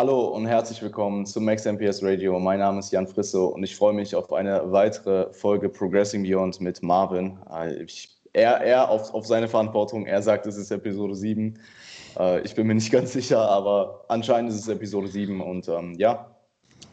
[0.00, 2.40] Hallo und herzlich willkommen zu Max MPS Radio.
[2.40, 6.58] Mein Name ist Jan Frisso und ich freue mich auf eine weitere Folge Progressing Beyond
[6.58, 7.38] mit Marvin.
[7.52, 11.58] Äh, ich, er er auf, auf seine Verantwortung, er sagt, es ist Episode 7.
[12.18, 15.92] Äh, ich bin mir nicht ganz sicher, aber anscheinend ist es Episode 7 und ähm,
[15.98, 16.34] ja,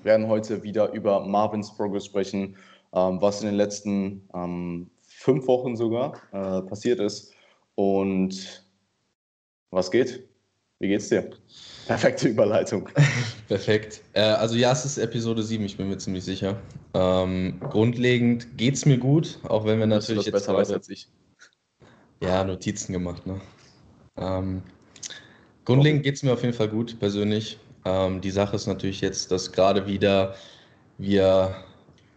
[0.03, 2.57] werden heute wieder über Marvins Progress sprechen,
[2.93, 7.33] ähm, was in den letzten ähm, fünf Wochen sogar äh, passiert ist
[7.75, 8.67] und
[9.71, 10.27] was geht?
[10.79, 11.29] Wie geht's dir?
[11.87, 12.89] Perfekte Überleitung.
[13.47, 14.01] Perfekt.
[14.13, 16.57] Äh, also ja, es ist Episode 7, ich bin mir ziemlich sicher.
[16.93, 21.07] Ähm, grundlegend geht es mir gut, auch wenn wir natürlich jetzt besser heute, als ich.
[22.21, 23.39] Ja, Notizen gemacht, ne?
[24.17, 24.63] Ähm,
[25.65, 27.57] grundlegend geht es mir auf jeden Fall gut, persönlich.
[27.85, 30.35] Ähm, die Sache ist natürlich jetzt, dass gerade wieder
[30.97, 31.55] wir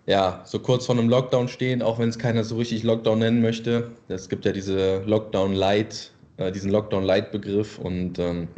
[0.06, 3.40] ja, so kurz vor einem Lockdown stehen, auch wenn es keiner so richtig Lockdown nennen
[3.40, 3.92] möchte.
[4.08, 6.10] Es gibt ja diese Lockdown Light,
[6.40, 8.48] äh, diesen Lockdown Light Begriff und ähm,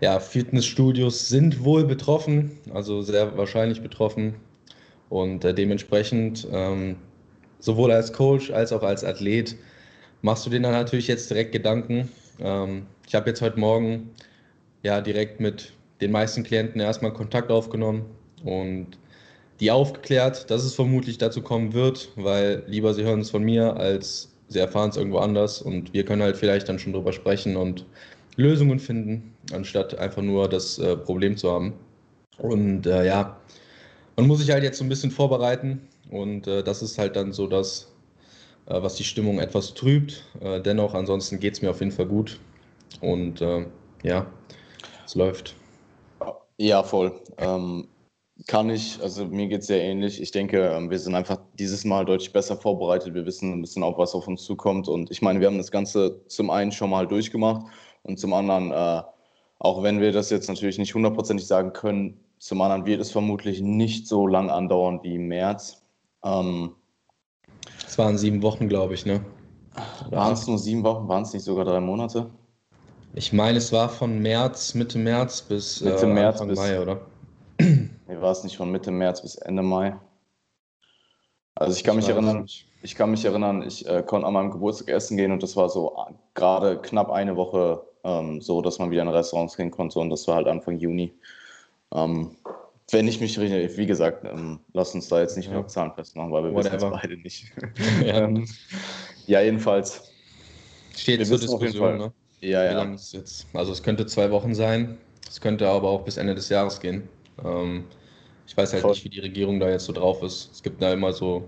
[0.00, 4.34] ja, Fitnessstudios sind wohl betroffen, also sehr wahrscheinlich betroffen.
[5.08, 6.96] Und äh, dementsprechend, ähm,
[7.58, 9.56] sowohl als Coach als auch als Athlet,
[10.22, 12.08] machst du dir dann natürlich jetzt direkt Gedanken.
[12.40, 14.10] Ähm, ich habe jetzt heute Morgen
[14.82, 18.04] ja direkt mit den meisten Klienten erstmal Kontakt aufgenommen
[18.44, 18.98] und
[19.58, 23.76] die aufgeklärt, dass es vermutlich dazu kommen wird, weil lieber sie hören es von mir,
[23.76, 27.56] als sie erfahren es irgendwo anders und wir können halt vielleicht dann schon drüber sprechen
[27.56, 27.86] und
[28.36, 31.74] Lösungen finden, anstatt einfach nur das äh, Problem zu haben.
[32.38, 33.36] Und äh, ja,
[34.16, 37.32] man muss sich halt jetzt so ein bisschen vorbereiten und äh, das ist halt dann
[37.32, 37.92] so das,
[38.66, 40.24] äh, was die Stimmung etwas trübt.
[40.40, 42.38] Äh, dennoch, ansonsten geht es mir auf jeden Fall gut
[43.00, 43.66] und äh,
[44.02, 44.26] ja,
[45.04, 45.56] es läuft.
[46.58, 47.20] Ja, voll.
[47.38, 47.88] Ähm,
[48.46, 50.20] kann ich, also mir geht es sehr ähnlich.
[50.22, 53.14] Ich denke, ähm, wir sind einfach dieses Mal deutlich besser vorbereitet.
[53.14, 54.88] Wir wissen ein bisschen auch, was auf uns zukommt.
[54.88, 57.66] Und ich meine, wir haben das Ganze zum einen schon mal durchgemacht
[58.02, 59.02] und zum anderen, äh,
[59.58, 63.60] auch wenn wir das jetzt natürlich nicht hundertprozentig sagen können, zum anderen wird es vermutlich
[63.60, 65.82] nicht so lang andauern wie im März.
[66.24, 66.72] Ähm,
[67.86, 69.24] es waren sieben Wochen, glaube ich, ne?
[70.10, 71.08] Waren es nur sieben Wochen?
[71.08, 72.30] Waren es nicht sogar drei Monate?
[73.14, 76.80] Ich meine, es war von März, Mitte März bis Mitte äh, März Anfang bis, Mai,
[76.80, 77.00] oder?
[77.60, 79.98] Nee, war es nicht von Mitte März bis Ende Mai?
[81.58, 82.46] Also ich kann ich mich erinnern,
[82.82, 85.68] ich kann mich erinnern, ich äh, konnte an meinem Geburtstag essen gehen und das war
[85.68, 89.98] so äh, gerade knapp eine Woche ähm, so, dass man wieder in Restaurants gehen konnte
[89.98, 91.12] und das war halt Anfang Juni.
[91.92, 92.36] Ähm,
[92.92, 95.54] wenn ich mich richtig, wie gesagt, ähm, lass uns da jetzt nicht ja.
[95.54, 96.74] mehr Zahlen festmachen, weil wir Whatever.
[96.76, 97.52] wissen es beide nicht.
[98.06, 98.18] ja.
[98.20, 98.48] Ähm,
[99.26, 99.40] ja.
[99.40, 100.12] jedenfalls.
[100.96, 102.12] Steht zur Diskussion, ne?
[102.40, 102.84] Ja, ja.
[102.84, 103.48] Jetzt?
[103.52, 104.96] Also es könnte zwei Wochen sein,
[105.28, 107.08] es könnte aber auch bis Ende des Jahres gehen.
[107.44, 107.84] Ähm,
[108.48, 108.92] ich weiß halt Voll.
[108.92, 110.50] nicht, wie die Regierung da jetzt so drauf ist.
[110.52, 111.46] Es gibt da immer so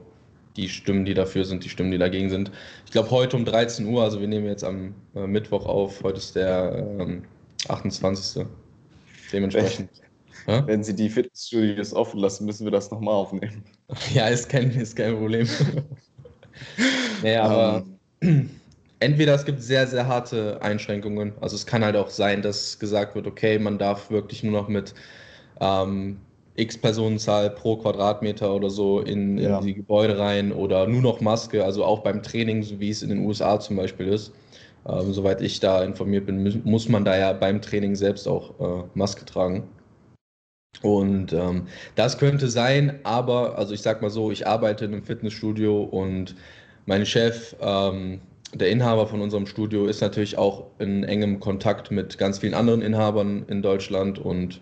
[0.56, 2.50] die Stimmen, die dafür sind, die Stimmen, die dagegen sind.
[2.84, 6.18] Ich glaube, heute um 13 Uhr, also wir nehmen jetzt am äh, Mittwoch auf, heute
[6.18, 7.22] ist der ähm,
[7.68, 8.44] 28.
[9.32, 9.88] Dementsprechend.
[10.44, 13.64] Wenn, wenn Sie die Fitnessstudios offen lassen, müssen wir das nochmal aufnehmen.
[14.14, 15.48] Ja, ist kein, ist kein Problem.
[17.22, 17.98] naja, aber um.
[18.20, 18.50] Ähm.
[19.00, 21.32] entweder es gibt sehr, sehr harte Einschränkungen.
[21.40, 24.68] Also es kann halt auch sein, dass gesagt wird, okay, man darf wirklich nur noch
[24.68, 24.94] mit
[25.60, 26.18] ähm,
[26.56, 29.60] X Personenzahl pro Quadratmeter oder so in, in ja.
[29.60, 33.08] die Gebäude rein oder nur noch Maske, also auch beim Training, so wie es in
[33.08, 34.32] den USA zum Beispiel ist.
[34.88, 38.84] Ähm, soweit ich da informiert bin, muss man da ja beim Training selbst auch äh,
[38.94, 39.68] Maske tragen.
[40.82, 45.04] Und ähm, das könnte sein, aber, also ich sag mal so, ich arbeite in einem
[45.04, 46.36] Fitnessstudio und
[46.86, 48.20] mein Chef, ähm,
[48.54, 52.82] der Inhaber von unserem Studio, ist natürlich auch in engem Kontakt mit ganz vielen anderen
[52.82, 54.60] Inhabern in Deutschland und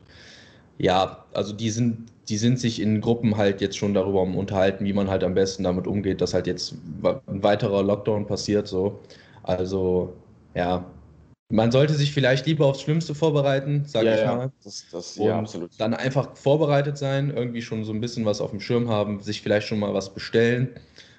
[0.79, 4.93] ja, also die sind, die sind sich in Gruppen halt jetzt schon darüber unterhalten, wie
[4.93, 8.69] man halt am besten damit umgeht, dass halt jetzt ein weiterer Lockdown passiert.
[8.69, 9.01] So.
[9.43, 10.15] Also
[10.55, 10.85] ja,
[11.51, 14.37] man sollte sich vielleicht lieber aufs Schlimmste vorbereiten, sage ja, ich ja.
[14.37, 14.53] mal.
[14.63, 15.71] Das, das, und ja, absolut.
[15.79, 19.41] Dann einfach vorbereitet sein, irgendwie schon so ein bisschen was auf dem Schirm haben, sich
[19.41, 20.69] vielleicht schon mal was bestellen.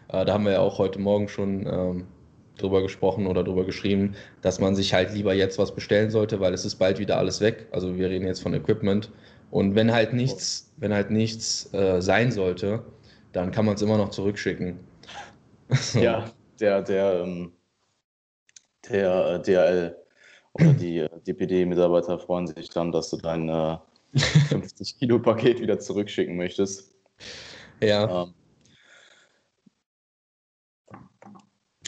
[0.09, 2.07] Äh, da haben wir ja auch heute Morgen schon ähm,
[2.57, 6.53] drüber gesprochen oder drüber geschrieben, dass man sich halt lieber jetzt was bestellen sollte, weil
[6.53, 7.67] es ist bald wieder alles weg.
[7.71, 9.09] Also wir reden jetzt von Equipment
[9.51, 12.83] und wenn halt nichts, wenn halt nichts äh, sein sollte,
[13.31, 14.79] dann kann man es immer noch zurückschicken.
[15.93, 17.51] ja, der, der, ähm,
[18.89, 19.95] der äh, DRL
[20.53, 23.77] oder die äh, DPD-Mitarbeiter freuen sich dann, dass du dein äh,
[24.15, 26.95] 50-Kilo-Paket wieder zurückschicken möchtest.
[27.81, 28.23] Ja.
[28.23, 28.33] Ähm.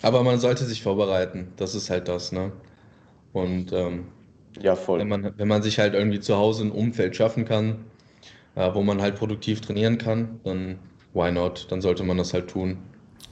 [0.04, 2.52] Aber man sollte sich vorbereiten, das ist halt das, ne?
[3.34, 4.08] Und ähm,
[4.62, 5.00] ja, voll.
[5.00, 7.86] Wenn man, wenn man sich halt irgendwie zu Hause ein Umfeld schaffen kann,
[8.56, 10.80] äh, wo man halt produktiv trainieren kann, dann
[11.14, 11.68] why not?
[11.70, 12.78] Dann sollte man das halt tun.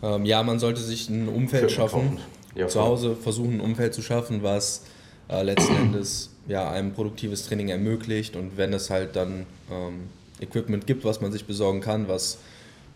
[0.01, 2.19] Ähm, ja, man sollte sich ein Umfeld schaffen.
[2.55, 4.85] Ja, zu Hause versuchen, ein Umfeld zu schaffen, was
[5.29, 8.35] äh, letzten Endes ja, einem produktives Training ermöglicht.
[8.35, 12.39] Und wenn es halt dann ähm, Equipment gibt, was man sich besorgen kann, was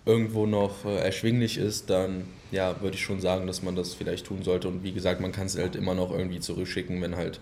[0.06, 4.26] irgendwo noch äh, erschwinglich ist, dann ja, würde ich schon sagen, dass man das vielleicht
[4.26, 4.68] tun sollte.
[4.68, 7.40] Und wie gesagt, man kann es halt immer noch irgendwie zurückschicken, wenn halt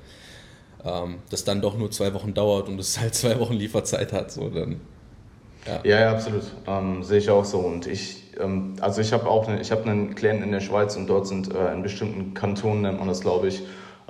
[0.85, 4.31] ähm, das dann doch nur zwei Wochen dauert und es halt zwei Wochen Lieferzeit hat.
[4.31, 4.79] So, dann,
[5.65, 5.79] ja.
[5.83, 6.43] ja, ja absolut.
[6.67, 7.59] Ähm, sehe ich auch so.
[7.59, 10.95] Und ich, ähm, also ich habe auch eine, ich hab einen Klienten in der Schweiz
[10.95, 13.61] und dort sind äh, in bestimmten Kantonen, nennt man das glaube ich,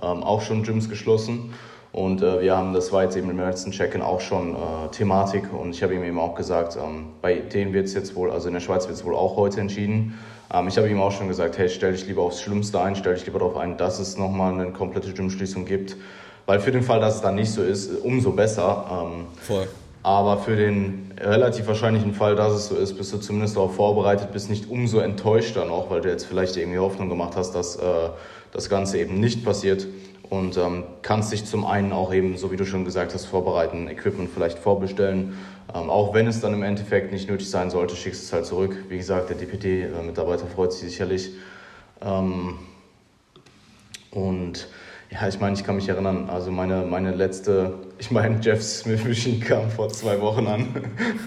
[0.01, 1.53] ähm, auch schon Gyms geschlossen.
[1.91, 5.51] Und äh, wir haben, das war jetzt eben im letzten Check-in auch schon äh, Thematik
[5.53, 8.47] und ich habe ihm eben auch gesagt, ähm, bei denen wird es jetzt wohl, also
[8.47, 10.17] in der Schweiz wird es wohl auch heute entschieden.
[10.53, 13.15] Ähm, ich habe ihm auch schon gesagt, hey, stell dich lieber aufs Schlimmste ein, stell
[13.15, 15.97] dich lieber darauf ein, dass es nochmal eine komplette Gymschließung gibt.
[16.45, 18.85] Weil für den Fall, dass es dann nicht so ist, umso besser.
[18.89, 19.67] Ähm, Voll.
[20.03, 24.31] Aber für den relativ wahrscheinlichen Fall, dass es so ist, bist du zumindest darauf vorbereitet,
[24.31, 27.81] bist nicht umso enttäuschter noch, weil du jetzt vielleicht irgendwie Hoffnung gemacht hast, dass äh,
[28.51, 29.85] das Ganze eben nicht passiert
[30.31, 33.89] und ähm, kannst dich zum einen auch eben, so wie du schon gesagt hast, vorbereiten,
[33.89, 35.37] Equipment vielleicht vorbestellen.
[35.75, 38.75] Ähm, auch wenn es dann im Endeffekt nicht nötig sein sollte, schickst es halt zurück.
[38.87, 41.31] Wie gesagt, der DPT-Mitarbeiter freut sich sicherlich.
[42.01, 42.59] Ähm,
[44.11, 44.67] und
[45.11, 49.03] ja, ich meine, ich kann mich erinnern, also meine, meine letzte, ich meine, Jeff Smith
[49.03, 50.67] Machine kam vor zwei Wochen an.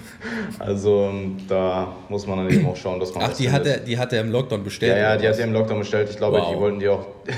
[0.58, 3.24] also ähm, da muss man dann eben auch schauen, dass man.
[3.24, 4.96] Ach, die hat, er, die hat er im Lockdown bestellt?
[4.96, 6.08] Ja, ja, die hat er im Lockdown bestellt.
[6.08, 6.50] Ich glaube, wow.
[6.50, 7.06] die wollten die auch.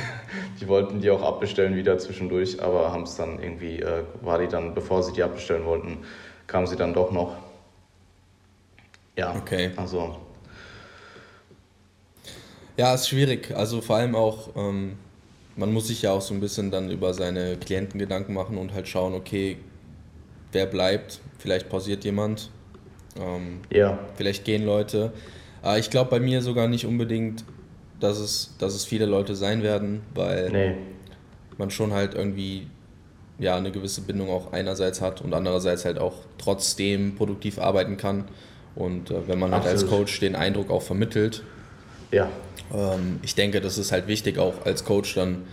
[0.59, 4.49] Die wollten die auch abbestellen wieder zwischendurch, aber haben es dann irgendwie, äh, war die
[4.49, 5.99] dann, bevor sie die abbestellen wollten,
[6.47, 7.37] kamen sie dann doch noch.
[9.19, 9.73] Ja, okay.
[9.77, 10.17] also.
[12.79, 13.55] Ja, ist schwierig.
[13.55, 14.97] Also vor allem auch, ähm,
[15.57, 18.75] man muss sich ja auch so ein bisschen dann über seine Klienten Gedanken machen und
[18.75, 19.57] halt schauen, okay,
[20.53, 22.51] wer bleibt, vielleicht pausiert jemand,
[23.19, 23.99] ähm, ja.
[24.17, 25.13] vielleicht gehen Leute.
[25.63, 27.45] Aber ich glaube bei mir sogar nicht unbedingt
[28.01, 30.75] dass es, dass es viele Leute sein werden, weil nee.
[31.59, 32.67] man schon halt irgendwie
[33.39, 38.25] ja, eine gewisse Bindung auch einerseits hat und andererseits halt auch trotzdem produktiv arbeiten kann.
[38.75, 41.43] Und äh, wenn man halt als Coach den Eindruck auch vermittelt,
[42.13, 42.29] ja.
[42.73, 45.47] Ähm, ich denke, das ist halt wichtig, auch als Coach dann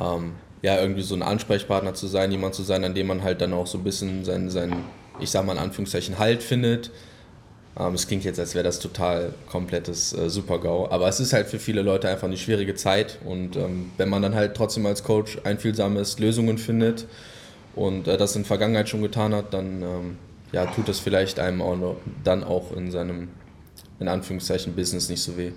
[0.00, 0.32] ähm,
[0.62, 3.52] ja irgendwie so ein Ansprechpartner zu sein, jemand zu sein, an dem man halt dann
[3.52, 4.84] auch so ein bisschen sein, sein
[5.20, 6.90] ich sag mal in Anführungszeichen, Halt findet
[7.78, 11.48] ähm, es klingt jetzt, als wäre das total komplettes äh, Super-GAU, aber es ist halt
[11.48, 15.02] für viele Leute einfach eine schwierige Zeit und ähm, wenn man dann halt trotzdem als
[15.02, 17.06] Coach einfühlsames Lösungen findet
[17.74, 20.18] und äh, das in der Vergangenheit schon getan hat, dann ähm,
[20.52, 23.28] ja, tut das vielleicht einem auch noch, dann auch in seinem,
[23.98, 25.50] in Anführungszeichen, Business nicht so weh.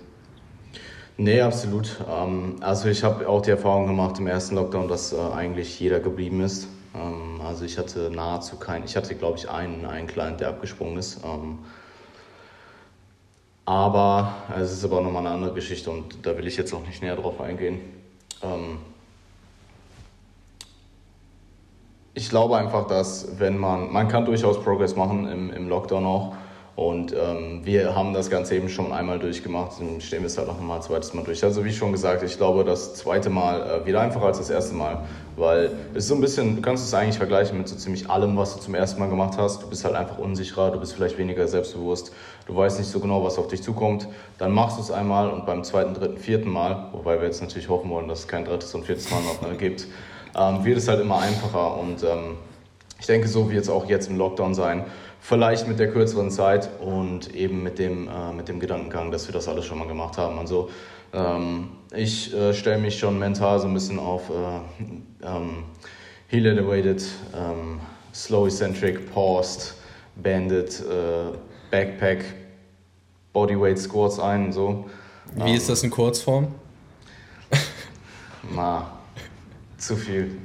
[1.20, 1.96] Nee, absolut.
[2.08, 5.98] Ähm, also ich habe auch die Erfahrung gemacht im ersten Lockdown, dass äh, eigentlich jeder
[5.98, 6.68] geblieben ist.
[6.94, 10.96] Ähm, also ich hatte nahezu keinen, ich hatte glaube ich einen, einen Client, der abgesprungen
[10.96, 11.18] ist.
[11.24, 11.58] Ähm,
[13.64, 17.02] aber es ist aber nochmal eine andere Geschichte und da will ich jetzt auch nicht
[17.02, 17.80] näher drauf eingehen.
[22.14, 26.34] Ich glaube einfach, dass wenn man, man kann durchaus Progress machen im, im Lockdown auch.
[26.78, 30.46] Und ähm, wir haben das Ganze eben schon einmal durchgemacht und stehen wir es halt
[30.46, 31.42] noch mal ein zweites Mal durch.
[31.42, 34.76] Also wie schon gesagt, ich glaube, das zweite Mal äh, wieder einfacher als das erste
[34.76, 38.08] Mal, weil es ist so ein bisschen, du kannst es eigentlich vergleichen mit so ziemlich
[38.08, 39.60] allem, was du zum ersten Mal gemacht hast.
[39.60, 42.12] Du bist halt einfach unsicherer, du bist vielleicht weniger selbstbewusst,
[42.46, 44.06] du weißt nicht so genau, was auf dich zukommt.
[44.38, 47.68] Dann machst du es einmal und beim zweiten, dritten, vierten Mal, wobei wir jetzt natürlich
[47.68, 49.88] hoffen wollen, dass es kein drittes und viertes Mal noch gibt,
[50.38, 52.36] ähm, wird es halt immer einfacher und ähm,
[53.00, 54.84] ich denke, so wird es auch jetzt im Lockdown sein
[55.20, 59.32] vielleicht mit der kürzeren Zeit und eben mit dem, äh, mit dem Gedankengang, dass wir
[59.32, 60.38] das alles schon mal gemacht haben.
[60.38, 60.70] Also
[61.12, 65.64] ähm, ich äh, stelle mich schon mental so ein bisschen auf äh, ähm,
[66.28, 67.02] Heel Elevated,
[67.34, 67.80] ähm,
[68.14, 69.74] Slow Eccentric, Paused,
[70.16, 71.36] Banded, äh,
[71.70, 72.24] Backpack,
[73.32, 74.90] Bodyweight Squats ein und so.
[75.34, 76.54] Wie ist das in Kurzform?
[78.54, 78.98] Na,
[79.76, 80.38] zu viel.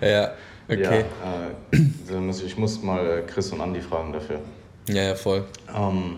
[0.00, 0.32] Ja.
[0.70, 1.04] Okay.
[1.24, 4.38] Ja, äh, ich muss mal äh, Chris und Andy fragen dafür.
[4.86, 5.44] Ja, ja, voll.
[5.74, 6.16] Ähm,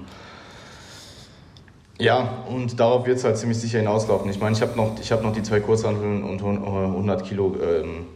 [1.99, 4.31] ja, und darauf wird es halt ziemlich sicher hinauslaufen.
[4.31, 8.07] Ich meine, ich habe noch, hab noch die zwei Kurzhanteln und 100 Kilo ähm,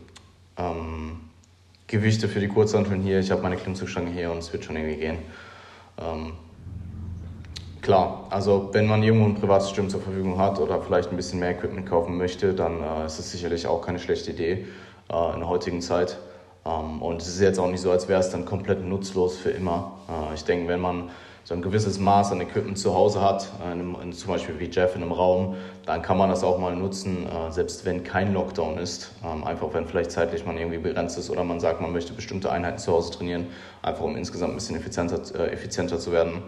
[0.58, 1.20] ähm,
[1.86, 3.20] Gewichte für die Kurzhanteln hier.
[3.20, 5.18] Ich habe meine Klimmzugstange hier und es wird schon irgendwie gehen.
[5.98, 6.32] Ähm,
[7.80, 11.38] klar, also wenn man irgendwo ein privates Gym zur Verfügung hat oder vielleicht ein bisschen
[11.38, 14.66] mehr Equipment kaufen möchte, dann äh, ist es sicherlich auch keine schlechte Idee
[15.10, 16.18] äh, in der heutigen Zeit.
[16.66, 19.50] Ähm, und es ist jetzt auch nicht so, als wäre es dann komplett nutzlos für
[19.50, 19.92] immer.
[20.08, 21.10] Äh, ich denke, wenn man
[21.44, 24.58] so ein gewisses Maß an Equipment zu Hause hat, äh, in einem, in, zum Beispiel
[24.58, 25.54] wie Jeff in einem Raum,
[25.84, 29.12] dann kann man das auch mal nutzen, äh, selbst wenn kein Lockdown ist.
[29.24, 32.50] Ähm, einfach wenn vielleicht zeitlich man irgendwie begrenzt ist oder man sagt, man möchte bestimmte
[32.50, 33.46] Einheiten zu Hause trainieren,
[33.82, 35.20] einfach um insgesamt ein bisschen effizienter,
[35.52, 36.42] effizienter zu werden.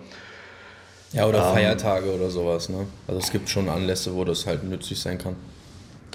[1.13, 2.69] Ja, oder ähm, Feiertage oder sowas.
[2.69, 2.87] Ne?
[3.07, 5.37] Also es gibt schon Anlässe, wo das halt nützlich sein kann.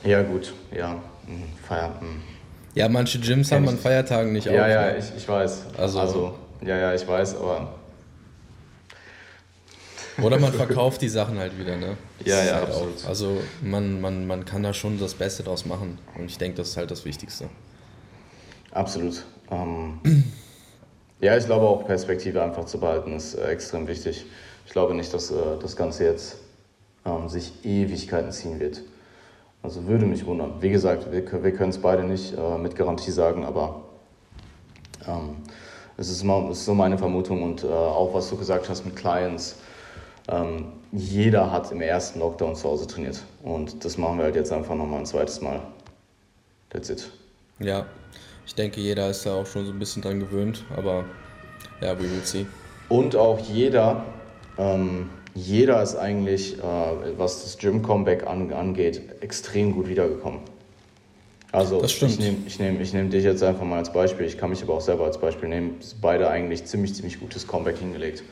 [0.04, 1.02] Ja, gut, ja.
[1.26, 2.33] Hm, Feier, hm.
[2.76, 4.58] Ja, manche Gyms haben an Feiertagen nicht ja, auf.
[4.58, 5.66] Ja, ja, ich, ich weiß.
[5.78, 6.34] Also, also,
[6.66, 7.76] ja, ja, ich weiß, aber.
[10.22, 11.98] Oder man verkauft die Sachen halt wieder, ne?
[12.20, 13.04] Das ja, ja, halt absolut.
[13.04, 15.98] Auch, also man, man, man kann da schon das Beste draus machen.
[16.18, 17.50] Und ich denke, das ist halt das Wichtigste.
[18.72, 19.24] Absolut.
[19.52, 20.00] Ähm,
[21.20, 24.26] ja, ich glaube auch Perspektive einfach zu behalten ist äh, extrem wichtig.
[24.66, 26.38] Ich glaube nicht, dass äh, das Ganze jetzt
[27.06, 28.82] ähm, sich Ewigkeiten ziehen wird.
[29.64, 30.56] Also würde mich wundern.
[30.60, 33.82] Wie gesagt, wir, wir können es beide nicht äh, mit Garantie sagen, aber
[35.08, 35.38] ähm,
[35.98, 38.98] es, ist mal, ist so meine Vermutung und äh, auch was du gesagt hast mit
[38.98, 39.58] Clients.
[40.28, 44.52] Ähm, jeder hat im ersten Lockdown zu Hause trainiert und das machen wir halt jetzt
[44.52, 45.62] einfach nochmal ein zweites Mal.
[46.70, 47.10] That's it.
[47.60, 47.86] Ja,
[48.46, 51.06] ich denke, jeder ist da auch schon so ein bisschen dran gewöhnt, aber
[51.82, 52.46] ja, we will see.
[52.90, 54.04] Und auch jeder
[54.58, 56.62] ähm, jeder ist eigentlich, äh,
[57.18, 60.40] was das Gym-Comeback an, angeht, extrem gut wiedergekommen.
[61.52, 64.50] Also ich nehme ich nehm, ich nehm dich jetzt einfach mal als Beispiel, ich kann
[64.50, 68.24] mich aber auch selber als Beispiel nehmen, beide eigentlich ziemlich, ziemlich gutes Comeback hingelegt.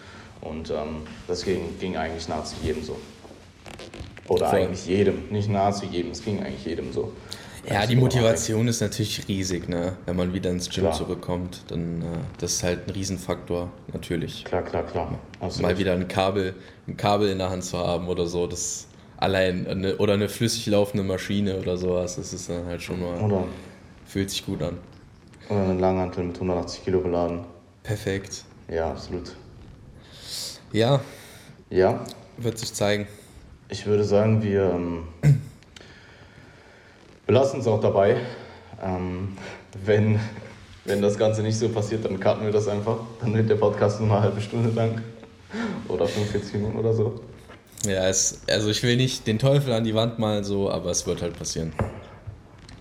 [0.41, 2.97] Und ähm, das ging, ging eigentlich nahezu jedem so.
[4.27, 4.59] Oder Voll.
[4.59, 7.11] eigentlich jedem, nicht nahezu jedem, es ging eigentlich jedem so.
[7.69, 9.95] Ja, die Motivation ist natürlich riesig, ne?
[10.05, 10.93] wenn man wieder ins Gym klar.
[10.93, 11.63] zurückkommt.
[11.67, 12.05] Dann, äh,
[12.39, 14.43] das ist halt ein Riesenfaktor, natürlich.
[14.45, 15.19] Klar, klar, klar.
[15.39, 15.71] Absolut.
[15.71, 16.55] Mal wieder ein Kabel,
[16.87, 18.87] ein Kabel in der Hand zu haben oder so, das
[19.17, 23.19] allein, eine, oder eine flüssig laufende Maschine oder sowas, das ist dann halt schon mal,
[23.21, 23.45] oder,
[24.05, 24.77] fühlt sich gut an.
[25.49, 27.41] Oder einen Langhantel mit 180 Kilo beladen.
[27.83, 28.43] Perfekt.
[28.69, 29.35] Ja, absolut.
[30.71, 31.01] Ja.
[31.69, 32.03] Ja.
[32.37, 33.07] Wird sich zeigen.
[33.69, 34.71] Ich würde sagen, wir...
[34.71, 35.03] Ähm,
[37.31, 38.17] wir lassen es auch dabei.
[38.83, 39.37] Ähm,
[39.85, 40.19] wenn,
[40.83, 42.97] wenn das Ganze nicht so passiert, dann cutten wir das einfach.
[43.21, 45.01] Dann wird der Podcast nur eine halbe Stunde lang.
[45.87, 47.21] Oder 45 Minuten oder so.
[47.85, 51.07] Ja, es, also ich will nicht den Teufel an die Wand malen, so, aber es
[51.07, 51.71] wird halt passieren.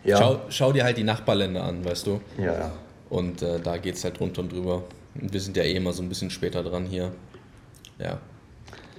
[0.02, 0.18] Ja.
[0.18, 2.20] Schau, schau dir halt die Nachbarländer an, weißt du?
[2.36, 2.72] Ja, ja.
[3.08, 4.82] Und äh, da geht es halt runter und drüber.
[5.14, 7.12] Und wir sind ja eh immer so ein bisschen später dran hier.
[8.00, 8.18] Ja.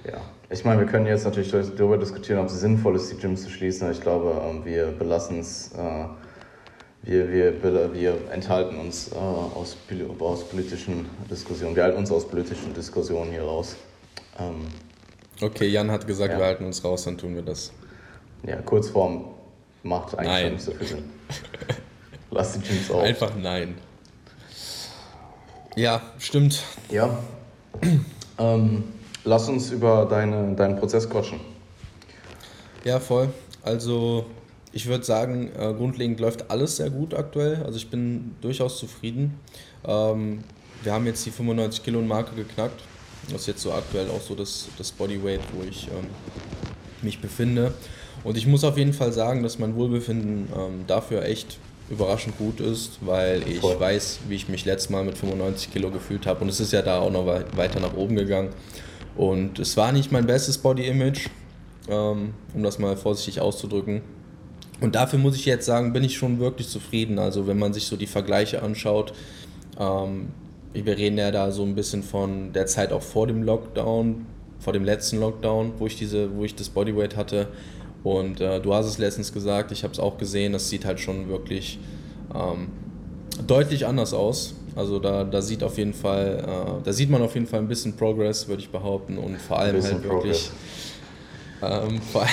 [0.04, 0.20] Ja,
[0.52, 3.50] ich meine, wir können jetzt natürlich darüber diskutieren, ob es sinnvoll ist, die Gyms zu
[3.50, 3.90] schließen.
[3.90, 6.04] Ich glaube, ähm, wir belassen es, äh,
[7.02, 9.76] wir, wir, wir enthalten uns äh, aus,
[10.18, 13.76] aus politischen Diskussionen, wir halten uns aus politischen Diskussionen hier raus.
[14.38, 14.66] Ähm,
[15.40, 16.38] okay, Jan hat gesagt, ja.
[16.38, 17.72] wir halten uns raus, dann tun wir das.
[18.46, 19.24] Ja, Kurzform
[19.82, 20.52] macht eigentlich nein.
[20.52, 21.04] nicht so viel Sinn.
[22.30, 23.02] Lass die Gyms auf.
[23.02, 23.76] Einfach nein.
[25.76, 26.62] Ja, stimmt.
[26.90, 27.18] Ja.
[28.38, 28.84] ähm,
[29.24, 31.40] Lass uns über deine, deinen Prozess quatschen.
[32.84, 33.28] Ja, voll.
[33.62, 34.26] Also
[34.72, 37.62] ich würde sagen, äh, grundlegend läuft alles sehr gut aktuell.
[37.64, 39.38] Also ich bin durchaus zufrieden.
[39.86, 40.42] Ähm,
[40.82, 42.82] wir haben jetzt die 95 Kilo Marke geknackt.
[43.30, 46.06] Das ist jetzt so aktuell auch so das, das Bodyweight, wo ich ähm,
[47.02, 47.72] mich befinde.
[48.24, 51.58] Und ich muss auf jeden Fall sagen, dass mein Wohlbefinden ähm, dafür echt
[51.90, 53.78] überraschend gut ist, weil ich Voll.
[53.78, 56.40] weiß, wie ich mich letztes Mal mit 95 Kilo gefühlt habe.
[56.42, 58.50] Und es ist ja da auch noch weiter nach oben gegangen.
[59.16, 61.28] Und es war nicht mein bestes Body-Image,
[61.88, 64.02] ähm, um das mal vorsichtig auszudrücken.
[64.80, 67.18] Und dafür muss ich jetzt sagen, bin ich schon wirklich zufrieden.
[67.18, 69.12] Also wenn man sich so die Vergleiche anschaut,
[69.78, 70.28] ähm,
[70.72, 74.26] wir reden ja da so ein bisschen von der Zeit auch vor dem Lockdown,
[74.58, 77.48] vor dem letzten Lockdown, wo ich diese, wo ich das Bodyweight hatte.
[78.02, 80.98] Und äh, du hast es letztens gesagt, ich habe es auch gesehen, das sieht halt
[80.98, 81.78] schon wirklich
[82.34, 82.68] ähm,
[83.46, 84.54] deutlich anders aus.
[84.74, 87.68] Also da, da sieht auf jeden Fall, äh, da sieht man auf jeden Fall ein
[87.68, 89.18] bisschen Progress, würde ich behaupten.
[89.18, 90.50] Und vor allem halt wirklich
[91.62, 92.26] ähm, vor,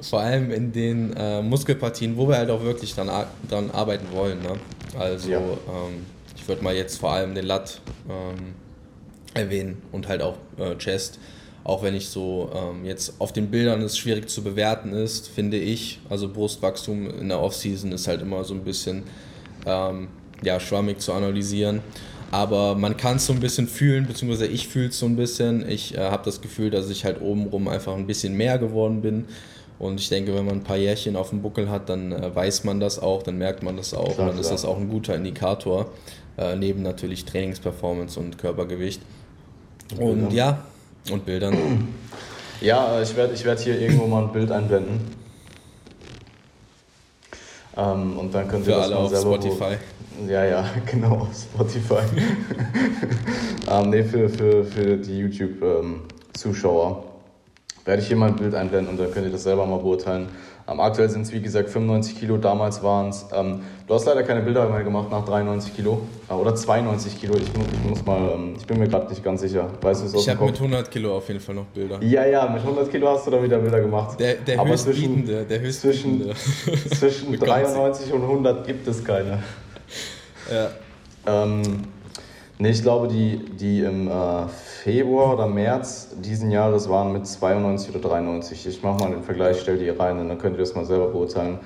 [0.00, 3.10] vor, allem in den äh, Muskelpartien, wo wir halt auch wirklich dran,
[3.48, 4.40] dran arbeiten wollen.
[4.40, 4.52] Ne?
[4.98, 5.38] Also ja.
[5.38, 8.54] ähm, ich würde mal jetzt vor allem den Lat ähm,
[9.34, 11.18] erwähnen und halt auch äh, Chest.
[11.64, 15.58] Auch wenn ich so ähm, jetzt auf den Bildern es schwierig zu bewerten ist, finde
[15.58, 16.00] ich.
[16.08, 19.02] Also Brustwachstum in der Offseason ist halt immer so ein bisschen
[19.66, 20.08] ähm,
[20.42, 21.80] ja, schwammig zu analysieren.
[22.30, 25.66] Aber man kann es so ein bisschen fühlen, beziehungsweise ich fühle es so ein bisschen.
[25.68, 29.24] Ich äh, habe das Gefühl, dass ich halt obenrum einfach ein bisschen mehr geworden bin.
[29.78, 32.64] Und ich denke, wenn man ein paar Jährchen auf dem Buckel hat, dann äh, weiß
[32.64, 34.14] man das auch, dann merkt man das auch.
[34.14, 35.90] Klar, und dann ist das auch ein guter Indikator,
[36.36, 39.00] äh, neben natürlich Trainingsperformance und Körpergewicht.
[39.98, 40.64] Und, und ja,
[41.10, 41.88] und Bildern.
[42.60, 45.00] Ja, ich werde ich werd hier irgendwo mal ein Bild einblenden.
[47.78, 49.76] Ähm, und dann könnt ihr Für das alle auf selber Spotify.
[50.28, 52.02] Ja, ja, genau, auf Spotify.
[53.70, 57.07] ähm, nee, für, für, für die YouTube-Zuschauer ähm,
[57.88, 60.28] werde ich hier mal ein Bild einblenden und dann könnt ihr das selber mal beurteilen.
[60.68, 63.24] Ähm, aktuell sind es wie gesagt 95 Kilo, damals waren es.
[63.32, 67.34] Ähm, du hast leider keine Bilder mehr gemacht nach 93 Kilo äh, oder 92 Kilo.
[67.36, 69.70] Ich, ich muss mal, ähm, ich bin mir gerade nicht ganz sicher.
[69.80, 71.98] Weißt du es Ich habe mit 100 Kilo auf jeden Fall noch Bilder.
[72.02, 74.20] Ja, ja, mit 100 Kilo hast du da wieder Bilder gemacht.
[74.20, 76.30] Der, der Aber zwischen, der Zwischen,
[76.94, 79.42] zwischen 93 und 100 gibt es keine.
[80.52, 80.68] Ja.
[81.26, 81.62] Ähm,
[82.58, 87.90] nee, ich glaube, die, die im äh, Februar oder März diesen Jahres waren mit 92
[87.90, 88.66] oder 93.
[88.66, 91.08] Ich mache mal den Vergleich, stell die rein und dann könnt ihr das mal selber
[91.08, 91.58] beurteilen.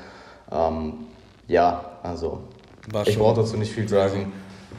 [0.50, 0.94] Ähm,
[1.48, 2.40] ja, also
[2.90, 4.32] War ich brauche dazu nicht viel sagen.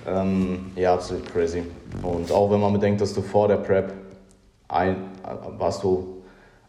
[0.05, 1.63] Ähm, ja, absolut crazy.
[2.01, 3.93] Und auch wenn man bedenkt, dass du vor der Prep
[4.67, 4.97] ein,
[5.57, 6.23] warst du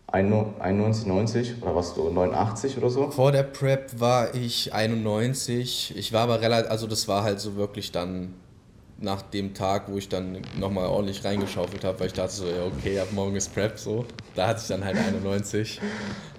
[0.06, 3.10] 91, 90 oder warst du 89 oder so?
[3.10, 5.96] Vor der Prep war ich 91.
[5.96, 8.34] Ich war aber relativ, also das war halt so wirklich dann
[8.98, 12.64] nach dem Tag, wo ich dann nochmal ordentlich reingeschaufelt habe, weil ich dachte so, ja,
[12.64, 14.04] okay, ab morgen ist Prep so.
[14.34, 15.80] Da hatte ich dann halt 91.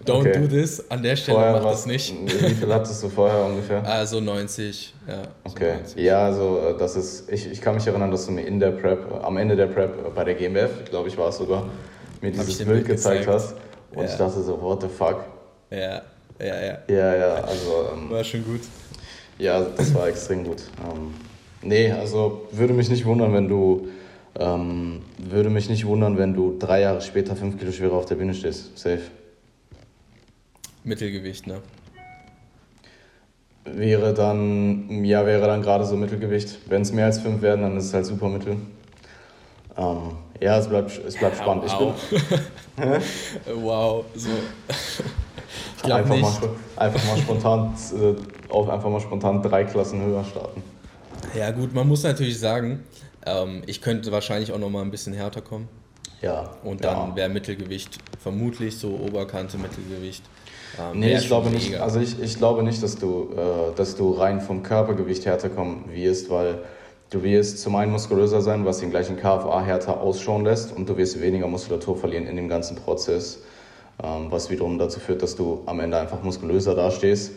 [0.06, 0.40] Don't okay.
[0.40, 2.14] do this, an der Stelle vorher mach das nicht.
[2.26, 3.84] Wie viel hattest du vorher ungefähr?
[3.86, 5.24] Also 90, ja.
[5.44, 6.04] Okay, so 90.
[6.04, 8.72] ja, also äh, das ist, ich, ich kann mich erinnern, dass du mir in der
[8.72, 11.68] Prep, am Ende der Prep bei der GmbF, glaube ich war es sogar,
[12.22, 13.56] mir dieses Bild gezeigt, gezeigt hast.
[13.92, 14.10] Und ja.
[14.10, 15.24] ich dachte so, what the fuck?
[15.72, 16.02] Ja,
[16.40, 16.78] ja, ja.
[16.88, 17.90] Ja, ja, also.
[17.94, 18.62] Ähm, war schon gut.
[19.38, 20.64] Ja, das war extrem gut.
[20.84, 21.14] Ähm,
[21.66, 23.88] Nee, also würde mich nicht wundern, wenn du
[24.38, 28.16] ähm, würde mich nicht wundern, wenn du drei Jahre später fünf Kilo schwerer auf der
[28.16, 28.78] Bühne stehst.
[28.78, 29.02] Safe.
[30.84, 31.62] Mittelgewicht, ne?
[33.64, 36.60] Wäre dann, ja, wäre dann gerade so Mittelgewicht.
[36.70, 38.58] Wenn es mehr als fünf werden, dann ist es halt super Mittel.
[39.76, 39.98] Ähm,
[40.40, 41.64] ja, es bleibt, es bleibt spannend.
[41.80, 41.96] Wow.
[42.12, 44.30] Ich bin, wow, so.
[45.84, 46.22] Ich einfach, nicht.
[46.22, 50.62] Mal, einfach mal spontan äh, auf einfach mal spontan drei Klassen höher starten.
[51.36, 52.84] Ja, gut, man muss natürlich sagen,
[53.26, 55.68] ähm, ich könnte wahrscheinlich auch noch mal ein bisschen härter kommen.
[56.22, 56.52] Ja.
[56.64, 57.16] Und dann ja.
[57.16, 60.24] wäre Mittelgewicht vermutlich so Oberkante Mittelgewicht.
[60.80, 61.76] Ähm, nee, ich glaube nicht.
[61.76, 65.86] Also ich, ich glaube nicht, dass du, äh, dass du rein vom Körpergewicht härter kommen
[65.92, 66.60] wirst, weil
[67.10, 70.98] du wirst zum einen muskulöser sein, was den gleichen KFA härter ausschauen lässt, und du
[70.98, 73.40] wirst weniger Muskulatur verlieren in dem ganzen Prozess,
[74.02, 77.32] ähm, was wiederum dazu führt, dass du am Ende einfach muskulöser dastehst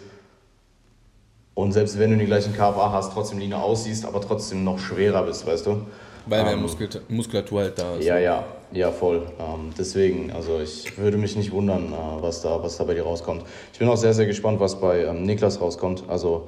[1.59, 5.25] und selbst wenn du die gleichen KFA hast, trotzdem leaner aussiehst, aber trotzdem noch schwerer
[5.25, 5.81] bist, weißt du?
[6.27, 6.69] Weil mehr ähm,
[7.09, 8.05] Muskulatur halt da ist.
[8.05, 9.23] Ja, ja, ja, voll.
[9.41, 13.03] Ähm, deswegen, also ich würde mich nicht wundern, äh, was, da, was da bei dir
[13.03, 13.43] rauskommt.
[13.73, 16.05] Ich bin auch sehr, sehr gespannt, was bei ähm, Niklas rauskommt.
[16.07, 16.47] Also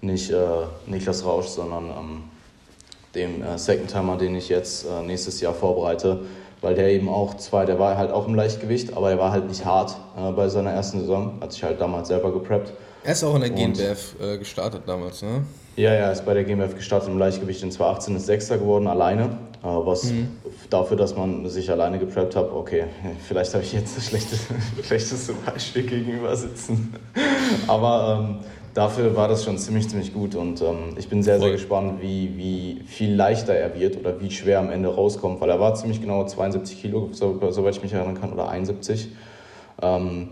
[0.00, 0.38] nicht äh,
[0.86, 2.22] Niklas Rausch, sondern ähm,
[3.14, 6.20] dem äh, Second Timer, den ich jetzt äh, nächstes Jahr vorbereite.
[6.62, 9.48] Weil der eben auch zwar, der war halt auch im Leichtgewicht, aber er war halt
[9.48, 11.34] nicht hart äh, bei seiner ersten Saison.
[11.42, 12.72] Hat sich halt damals selber gepreppt.
[13.06, 15.44] Er ist auch in der GmbF äh, gestartet damals, ne?
[15.76, 18.88] Ja, ja, er ist bei der GmbF gestartet im Leichtgewicht in 2018, ist Sechster geworden,
[18.88, 19.26] alleine.
[19.62, 20.26] Äh, was mhm.
[20.70, 22.86] dafür, dass man sich alleine gepreppt hat, okay,
[23.28, 26.94] vielleicht habe ich jetzt das schlechteste, schlechteste Beispiel gegenüber sitzen.
[27.68, 28.38] Aber ähm,
[28.74, 32.36] dafür war das schon ziemlich, ziemlich gut und ähm, ich bin sehr, sehr gespannt, wie,
[32.36, 36.00] wie viel leichter er wird oder wie schwer am Ende rauskommt, weil er war ziemlich
[36.00, 39.10] genau 72 Kilo, soweit ich mich erinnern kann, oder 71.
[39.80, 40.30] Ähm,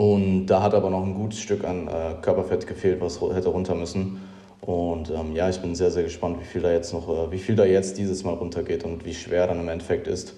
[0.00, 3.74] und da hat aber noch ein gutes Stück an äh, Körperfett gefehlt, was hätte runter
[3.74, 4.22] müssen.
[4.62, 7.38] Und ähm, ja, ich bin sehr, sehr gespannt, wie viel da jetzt noch, äh, wie
[7.38, 10.32] viel da jetzt dieses Mal runtergeht und wie schwer dann im Endeffekt ist.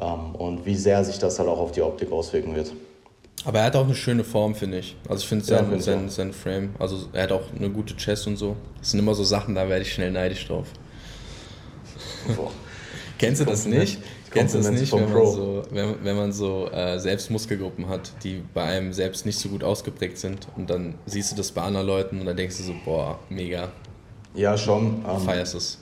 [0.00, 2.72] Ähm, und wie sehr sich das halt auch auf die Optik auswirken wird.
[3.44, 4.96] Aber er hat auch eine schöne Form, finde ich.
[5.08, 8.26] Also ich finde sein, ja, sein, sein Frame, also er hat auch eine gute Chest
[8.26, 8.56] und so.
[8.80, 10.66] Das sind immer so Sachen, da werde ich schnell neidisch drauf.
[13.18, 14.00] Kennst du das nicht?
[14.36, 18.12] Kennst du das nicht, wenn man so, wenn, wenn man so äh, selbst Muskelgruppen hat,
[18.22, 21.62] die bei einem selbst nicht so gut ausgeprägt sind und dann siehst du das bei
[21.62, 23.72] anderen Leuten und dann denkst du so, boah, mega.
[24.34, 25.04] Ja, schon.
[25.08, 25.78] Ähm, Feierst es.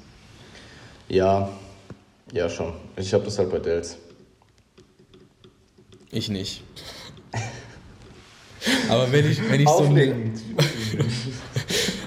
[1.08, 1.48] Ja,
[2.32, 2.72] ja, schon.
[2.96, 3.98] Ich habe das halt bei Dells.
[6.10, 6.62] Ich nicht.
[8.88, 10.32] Aber wenn ich, wenn ich so ein,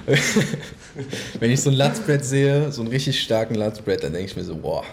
[1.38, 4.44] wenn ich so ein Latzbrett sehe, so einen richtig starken Latzbrett, dann denke ich mir
[4.44, 4.84] so, boah,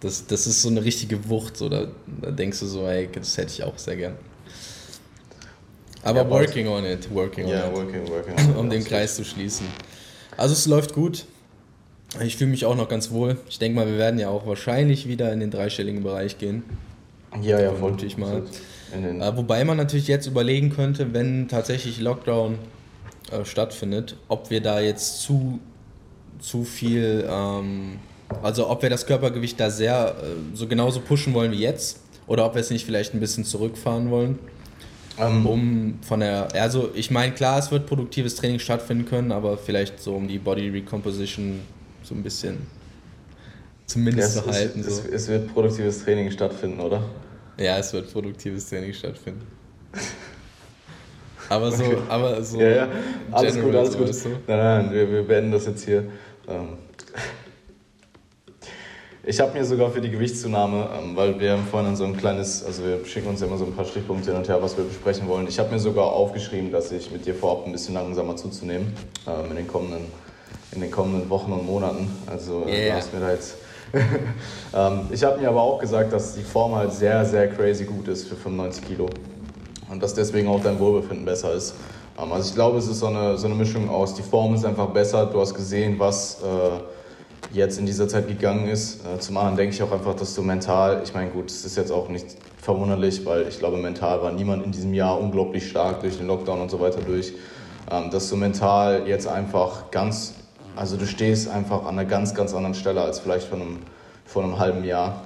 [0.00, 1.56] das, das ist so eine richtige Wucht.
[1.56, 1.88] So, da,
[2.20, 4.14] da denkst du so, ey, das hätte ich auch sehr gern.
[6.02, 7.76] Aber ja, working on it, working yeah, on it.
[7.76, 9.66] Working, working um den Kreis zu schließen.
[10.36, 11.24] Also es läuft gut.
[12.20, 13.36] Ich fühle mich auch noch ganz wohl.
[13.50, 16.62] Ich denke mal, wir werden ja auch wahrscheinlich wieder in den dreistelligen Bereich gehen.
[17.42, 17.96] Ja, ja, voll.
[18.02, 18.44] Ich mal.
[18.92, 22.58] Äh, wobei man natürlich jetzt überlegen könnte, wenn tatsächlich Lockdown
[23.30, 25.60] äh, stattfindet, ob wir da jetzt zu,
[26.38, 27.98] zu viel ähm,
[28.42, 32.44] also ob wir das Körpergewicht da sehr äh, so genauso pushen wollen wie jetzt oder
[32.44, 34.38] ob wir es nicht vielleicht ein bisschen zurückfahren wollen.
[35.18, 39.58] Um, um von der, also ich meine, klar, es wird produktives Training stattfinden können, aber
[39.58, 41.60] vielleicht so um die Body Recomposition
[42.04, 42.58] so ein bisschen
[43.86, 44.80] zumindest ja, zu halten.
[44.80, 45.02] Es, so.
[45.10, 47.02] es, wird produktives Training stattfinden, oder?
[47.58, 49.44] Ja, es wird produktives Training stattfinden.
[51.48, 51.96] Aber so, okay.
[52.08, 52.60] aber so.
[52.60, 52.88] Ja, ja.
[53.32, 54.10] Alles gut, alles gut.
[54.46, 56.04] Nein, nein, wir, wir beenden das jetzt hier.
[56.46, 56.76] Ähm,
[59.28, 62.64] ich habe mir sogar für die Gewichtszunahme, ähm, weil wir haben vorhin so ein kleines,
[62.64, 64.84] also wir schicken uns ja immer so ein paar Stichpunkte hin und her, was wir
[64.84, 65.46] besprechen wollen.
[65.46, 68.94] Ich habe mir sogar aufgeschrieben, dass ich mit dir vorhabe, ein bisschen langsamer zuzunehmen
[69.26, 70.06] ähm, in, den kommenden,
[70.72, 72.10] in den kommenden Wochen und Monaten.
[72.26, 72.96] Also äh, yeah.
[72.96, 73.56] hast mir da jetzt.
[74.74, 78.08] ähm, ich habe mir aber auch gesagt, dass die Form halt sehr, sehr crazy gut
[78.08, 79.10] ist für 95 Kilo
[79.90, 81.74] und dass deswegen auch dein Wohlbefinden besser ist.
[82.16, 84.86] Also ich glaube, es ist so eine, so eine Mischung aus, die Form ist einfach
[84.86, 86.38] besser, du hast gesehen, was.
[87.52, 89.00] Jetzt in dieser Zeit gegangen ist.
[89.06, 91.76] Äh, zum anderen denke ich auch einfach, dass du mental, ich meine, gut, es ist
[91.76, 92.26] jetzt auch nicht
[92.60, 96.60] verwunderlich, weil ich glaube, mental war niemand in diesem Jahr unglaublich stark durch den Lockdown
[96.60, 97.32] und so weiter durch,
[97.90, 100.34] ähm, dass du mental jetzt einfach ganz,
[100.76, 103.78] also du stehst einfach an einer ganz, ganz anderen Stelle als vielleicht vor einem,
[104.26, 105.22] vor einem halben Jahr.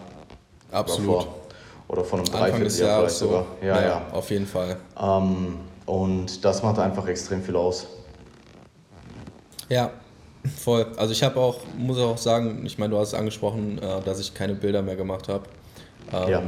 [0.70, 1.08] Absolut.
[1.08, 1.34] Oder vor,
[1.88, 3.26] oder vor einem Dreivierteljahr vielleicht so.
[3.26, 3.46] sogar.
[3.60, 4.76] Ja, ja, ja, Auf jeden Fall.
[5.00, 5.56] Ähm,
[5.86, 7.88] und das macht einfach extrem viel aus.
[9.68, 9.90] Ja,
[10.44, 10.86] Voll.
[10.96, 14.34] Also ich habe auch, muss auch sagen, ich meine, du hast angesprochen, äh, dass ich
[14.34, 15.44] keine Bilder mehr gemacht habe.
[16.12, 16.42] Ähm, ja.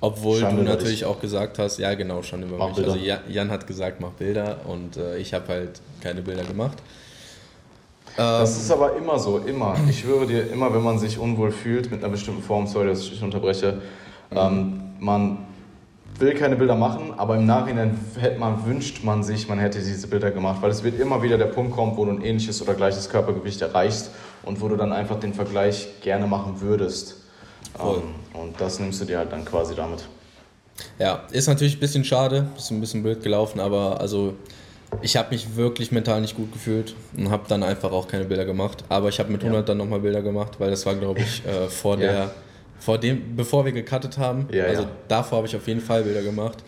[0.00, 2.74] Obwohl Schande du natürlich auch gesagt hast, ja genau, schon über mich.
[2.74, 2.92] Bilder.
[2.92, 6.78] Also Jan hat gesagt, mach Bilder und äh, ich habe halt keine Bilder gemacht.
[8.16, 9.76] Das ähm, ist aber immer so, immer.
[9.88, 13.00] Ich schwöre dir, immer wenn man sich unwohl fühlt mit einer bestimmten Form, sorry, dass
[13.00, 13.80] ich dich unterbreche,
[14.32, 15.38] ähm, man
[16.18, 20.06] will keine Bilder machen, aber im Nachhinein hätte man, wünscht man sich, man hätte diese
[20.06, 22.74] Bilder gemacht, weil es wird immer wieder der Punkt kommen, wo du ein ähnliches oder
[22.74, 24.10] gleiches Körpergewicht erreichst
[24.44, 27.16] und wo du dann einfach den Vergleich gerne machen würdest.
[27.78, 30.04] Ähm, und das nimmst du dir halt dann quasi damit.
[30.98, 34.34] Ja, ist natürlich ein bisschen schade, ist ein bisschen blöd gelaufen, aber also
[35.00, 38.44] ich habe mich wirklich mental nicht gut gefühlt und habe dann einfach auch keine Bilder
[38.44, 38.84] gemacht.
[38.88, 39.66] Aber ich habe mit 100 ja.
[39.66, 42.12] dann nochmal Bilder gemacht, weil das war, glaube ich, äh, vor ja.
[42.12, 42.34] der
[42.84, 44.48] vor dem, bevor wir gecuttet haben.
[44.50, 44.88] Ja, also ja.
[45.06, 46.58] davor habe ich auf jeden Fall Bilder gemacht.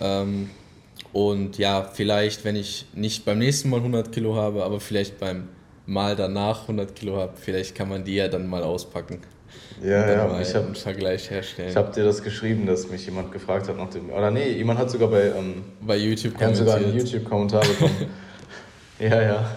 [0.00, 0.50] Ähm,
[1.12, 5.48] und ja, vielleicht, wenn ich nicht beim nächsten Mal 100 Kilo habe, aber vielleicht beim
[5.86, 9.20] Mal danach 100 Kilo habe, vielleicht kann man die ja dann mal auspacken.
[9.82, 11.70] Ja, ja, ich habe einen Vergleich herstellen.
[11.70, 14.10] Ich habe dir das geschrieben, dass mich jemand gefragt hat nach dem.
[14.10, 16.68] Oder nee, jemand hat sogar bei, ähm, bei YouTube kommentiert.
[16.68, 18.06] sogar einen YouTube-Kommentar bekommen.
[18.98, 19.56] ja, ja.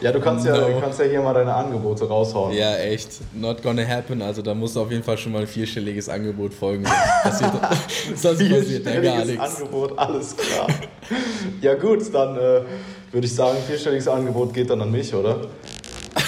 [0.00, 0.80] Ja, du kannst ja, no.
[0.80, 2.54] kannst ja hier mal deine Angebote raushauen.
[2.54, 3.20] Ja, echt.
[3.34, 4.22] Not gonna happen.
[4.22, 6.84] Also da muss auf jeden Fall schon mal ein vierstelliges Angebot folgen.
[7.22, 7.52] Passiert,
[8.14, 9.56] sonst passiert ja gar nichts.
[9.56, 10.68] Angebot, alles klar.
[11.60, 12.62] ja gut, dann äh,
[13.10, 15.46] würde ich sagen, vierstelliges Angebot geht dann an mich, oder?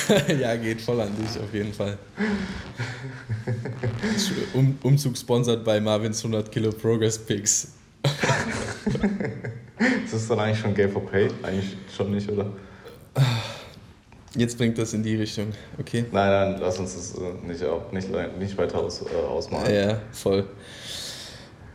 [0.40, 1.96] ja, geht voll an dich auf jeden Fall.
[4.54, 7.72] um, Umzug sponsert bei Marvins 100 Kilo Progress Picks.
[10.04, 11.28] ist das dann eigentlich schon Gay for Pay?
[11.42, 12.46] Eigentlich schon nicht, oder?
[14.36, 16.04] Jetzt bringt das in die Richtung, okay?
[16.12, 17.62] Nein, nein, lass uns das äh, nicht,
[17.92, 19.74] nicht, nicht weiter aus, äh, ausmalen.
[19.74, 20.44] Ja, voll.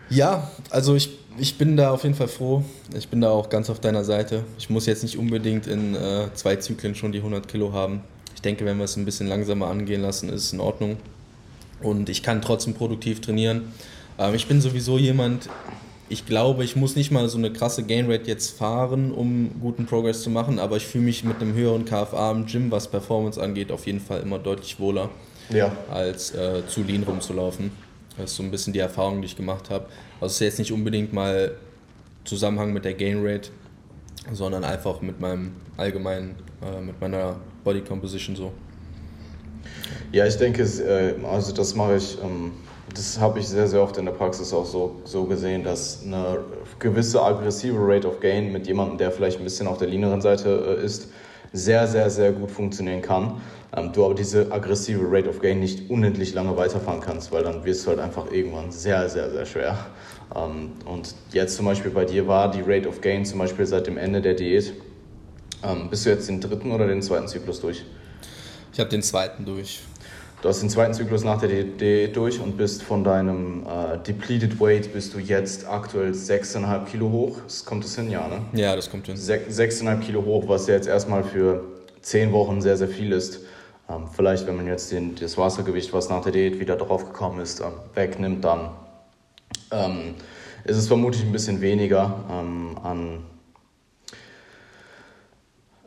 [0.10, 2.64] Ja, also ich, ich bin da auf jeden Fall froh.
[2.98, 4.44] Ich bin da auch ganz auf deiner Seite.
[4.58, 8.02] Ich muss jetzt nicht unbedingt in äh, zwei Zyklen schon die 100 Kilo haben.
[8.36, 10.98] Ich denke, wenn wir es ein bisschen langsamer angehen lassen, ist es in Ordnung.
[11.82, 13.74] Und ich kann trotzdem produktiv trainieren.
[14.18, 15.50] Ähm, ich bin sowieso jemand,
[16.08, 19.86] ich glaube, ich muss nicht mal so eine krasse Gain Rate jetzt fahren, um guten
[19.86, 23.42] Progress zu machen, aber ich fühle mich mit einem höheren KFA im Gym, was Performance
[23.42, 25.10] angeht, auf jeden Fall immer deutlich wohler,
[25.50, 25.76] ja.
[25.90, 27.72] als äh, zu lean rumzulaufen.
[28.18, 29.86] Das ist so ein bisschen die Erfahrung, die ich gemacht habe.
[30.22, 31.56] Also es ist jetzt nicht unbedingt mal
[32.24, 33.50] Zusammenhang mit der Gain Rate,
[34.32, 38.52] sondern einfach mit meinem allgemeinen, äh, mit meiner Body Composition so.
[40.12, 42.18] Ja, ich denke, äh, also das mache ich.
[42.22, 42.52] Ähm
[42.96, 46.40] das habe ich sehr, sehr oft in der Praxis auch so, so gesehen, dass eine
[46.80, 50.78] gewisse aggressive Rate of Gain mit jemandem, der vielleicht ein bisschen auf der leaneren Seite
[50.80, 51.10] äh, ist,
[51.52, 53.42] sehr, sehr, sehr gut funktionieren kann.
[53.76, 57.66] Ähm, du aber diese aggressive Rate of Gain nicht unendlich lange weiterfahren kannst, weil dann
[57.66, 59.78] wirst du halt einfach irgendwann sehr, sehr, sehr schwer.
[60.34, 63.88] Ähm, und jetzt zum Beispiel bei dir war die Rate of Gain zum Beispiel seit
[63.88, 64.74] dem Ende der Diät.
[65.64, 67.84] Ähm, bist du jetzt den dritten oder den zweiten Zyklus durch?
[68.72, 69.82] Ich habe den zweiten durch.
[70.46, 74.60] Du hast den zweiten Zyklus nach der Diät durch und bist von deinem äh, depleted
[74.60, 77.40] weight bist du jetzt aktuell 6,5 Kilo hoch.
[77.46, 78.42] Das kommt das hin, ja, ne?
[78.54, 79.16] Ja, das kommt hin.
[79.16, 81.64] 6,5 Kilo hoch, was ja jetzt erstmal für
[82.04, 83.40] 10 Wochen sehr, sehr viel ist.
[83.90, 87.40] Ähm, vielleicht, wenn man jetzt den, das Wassergewicht, was nach der Diät wieder drauf gekommen
[87.40, 88.70] ist, ähm, wegnimmt, dann
[89.72, 90.14] ähm,
[90.64, 93.24] ist es vermutlich ein bisschen weniger ähm, an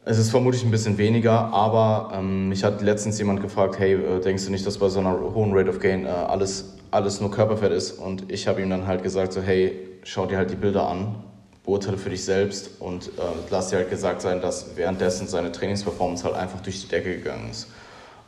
[0.08, 4.20] es ist vermutlich ein bisschen weniger, aber ähm, mich hat letztens jemand gefragt, hey, äh,
[4.20, 7.30] denkst du nicht, dass bei so einer hohen Rate of Gain äh, alles, alles nur
[7.30, 7.92] Körperfett ist?
[7.92, 11.16] Und ich habe ihm dann halt gesagt, so hey, schau dir halt die Bilder an,
[11.62, 16.24] beurteile für dich selbst und äh, lass dir halt gesagt sein, dass währenddessen seine Trainingsperformance
[16.24, 17.68] halt einfach durch die Decke gegangen ist.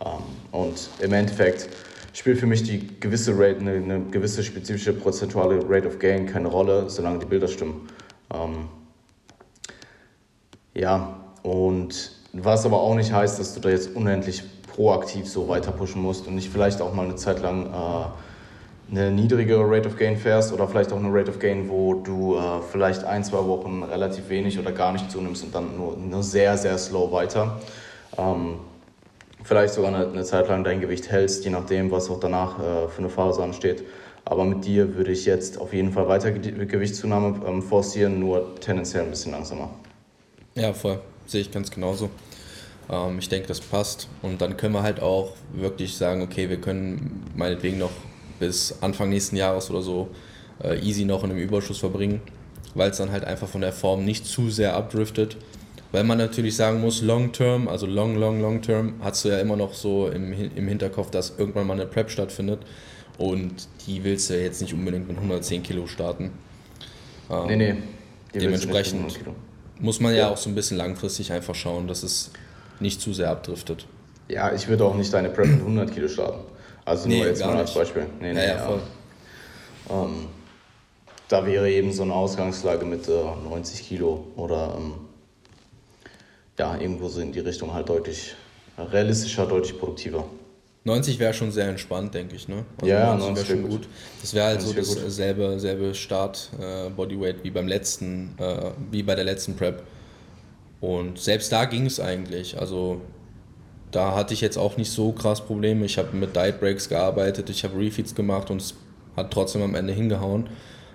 [0.05, 1.71] Ähm, und im Endeffekt
[2.12, 6.49] spielt für mich die gewisse Rate, eine, eine gewisse spezifische prozentuale Rate of Gain keine
[6.49, 7.88] Rolle, solange die Bilder stimmen.
[8.35, 8.69] Ähm,
[10.75, 14.42] ja, und was aber auch nicht heißt, dass du da jetzt unendlich
[14.74, 19.11] proaktiv so weiter pushen musst und nicht vielleicht auch mal eine Zeit lang äh, eine
[19.11, 22.40] niedrigere Rate of Gain fährst oder vielleicht auch eine Rate of Gain, wo du äh,
[22.70, 26.57] vielleicht ein, zwei Wochen relativ wenig oder gar nicht zunimmst und dann nur, nur sehr,
[26.57, 27.61] sehr slow weiter.
[28.18, 28.57] Ähm,
[29.44, 32.88] vielleicht sogar eine, eine, Zeit lang dein Gewicht hältst, je nachdem, was auch danach äh,
[32.88, 33.85] für eine Phase ansteht.
[34.24, 39.05] Aber mit dir würde ich jetzt auf jeden Fall weiter Gewichtszunahme ähm, forcieren, nur tendenziell
[39.05, 39.70] ein bisschen langsamer.
[40.55, 41.00] Ja, voll.
[41.31, 42.11] Sehe ich ganz genauso.
[42.90, 44.09] Ähm, ich denke, das passt.
[44.21, 47.93] Und dann können wir halt auch wirklich sagen, okay, wir können meinetwegen noch
[48.40, 50.09] bis Anfang nächsten Jahres oder so
[50.61, 52.21] äh, easy noch in einem Überschuss verbringen,
[52.75, 55.37] weil es dann halt einfach von der Form nicht zu sehr abdriftet.
[55.93, 59.38] Weil man natürlich sagen muss, long term, also long, long, long term, hast du ja
[59.38, 62.59] immer noch so im, im Hinterkopf, dass irgendwann mal eine Prep stattfindet.
[63.19, 66.33] Und die willst du ja jetzt nicht unbedingt mit 110 Kilo starten.
[67.31, 67.75] Ähm, nee, nee.
[68.35, 69.19] Dementsprechend
[69.81, 72.31] muss man ja, ja auch so ein bisschen langfristig einfach schauen, dass es
[72.79, 73.87] nicht zu sehr abdriftet.
[74.29, 76.40] Ja, ich würde auch nicht deine Prep mit 100 Kilo starten.
[76.85, 78.07] Also nee, nur jetzt mal als Beispiel.
[78.21, 78.81] Nee, nee, ja, ja, voll.
[79.90, 80.27] Ähm,
[81.29, 84.93] da wäre eben so eine Ausgangslage mit äh, 90 Kilo oder ähm,
[86.59, 88.35] ja, irgendwo so in die Richtung halt deutlich
[88.79, 90.25] realistischer, deutlich produktiver.
[90.85, 92.64] 90 wäre schon sehr entspannt, denke ich, ne?
[92.81, 93.88] Also ja, 90 wäre schon gut.
[94.23, 99.14] Das wäre halt so dasselbe selbe Start äh, Bodyweight wie beim letzten, äh, wie bei
[99.14, 99.83] der letzten Prep.
[100.81, 102.59] Und selbst da ging es eigentlich.
[102.59, 103.03] Also
[103.90, 105.85] da hatte ich jetzt auch nicht so krass Probleme.
[105.85, 108.75] Ich habe mit Diet Breaks gearbeitet, ich habe Refeeds gemacht und es
[109.16, 110.49] hat trotzdem am Ende hingehauen.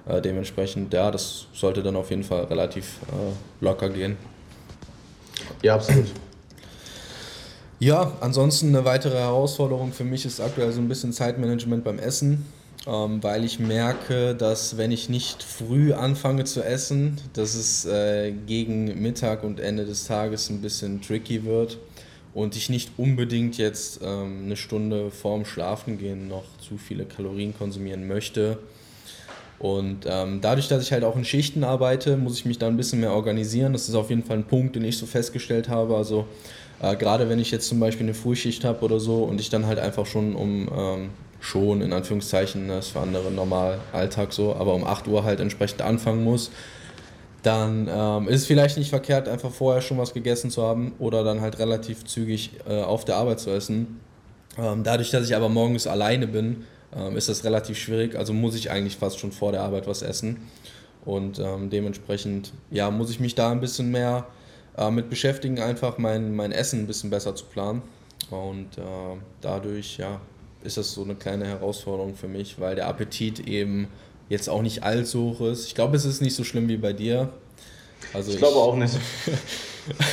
[0.07, 4.17] Äh, dementsprechend, ja, das sollte dann auf jeden Fall relativ äh, locker gehen.
[5.61, 6.05] Ja, absolut.
[7.79, 12.45] Ja, ansonsten eine weitere Herausforderung für mich ist aktuell so ein bisschen Zeitmanagement beim Essen,
[12.87, 18.31] ähm, weil ich merke, dass wenn ich nicht früh anfange zu essen, dass es äh,
[18.31, 21.77] gegen Mittag und Ende des Tages ein bisschen tricky wird
[22.33, 28.07] und ich nicht unbedingt jetzt ähm, eine Stunde vorm Schlafengehen noch zu viele Kalorien konsumieren
[28.07, 28.57] möchte.
[29.65, 32.77] Und ähm, dadurch, dass ich halt auch in Schichten arbeite, muss ich mich da ein
[32.77, 33.73] bisschen mehr organisieren.
[33.73, 35.95] Das ist auf jeden Fall ein Punkt, den ich so festgestellt habe.
[35.95, 36.27] Also
[36.81, 39.65] äh, Gerade wenn ich jetzt zum Beispiel eine Frühschicht habe oder so und ich dann
[39.65, 44.33] halt einfach schon um, ähm, schon in Anführungszeichen, das ne, ist für andere normal Alltag
[44.33, 46.51] so, aber um 8 Uhr halt entsprechend anfangen muss,
[47.41, 51.23] dann ähm, ist es vielleicht nicht verkehrt, einfach vorher schon was gegessen zu haben oder
[51.23, 53.99] dann halt relativ zügig äh, auf der Arbeit zu essen.
[54.57, 58.15] Ähm, dadurch, dass ich aber morgens alleine bin, ähm, ist das relativ schwierig.
[58.15, 60.49] Also muss ich eigentlich fast schon vor der Arbeit was essen.
[61.05, 64.27] Und ähm, dementsprechend ja, muss ich mich da ein bisschen mehr
[64.77, 67.81] äh, mit beschäftigen, einfach mein, mein Essen ein bisschen besser zu planen.
[68.31, 68.81] Und äh,
[69.41, 70.19] dadurch ja,
[70.63, 73.87] ist das so eine kleine Herausforderung für mich, weil der Appetit eben
[74.29, 75.67] jetzt auch nicht allzu hoch ist.
[75.67, 77.29] Ich glaube, es ist nicht so schlimm wie bei dir.
[78.13, 78.97] Also ich, ich glaube auch nicht.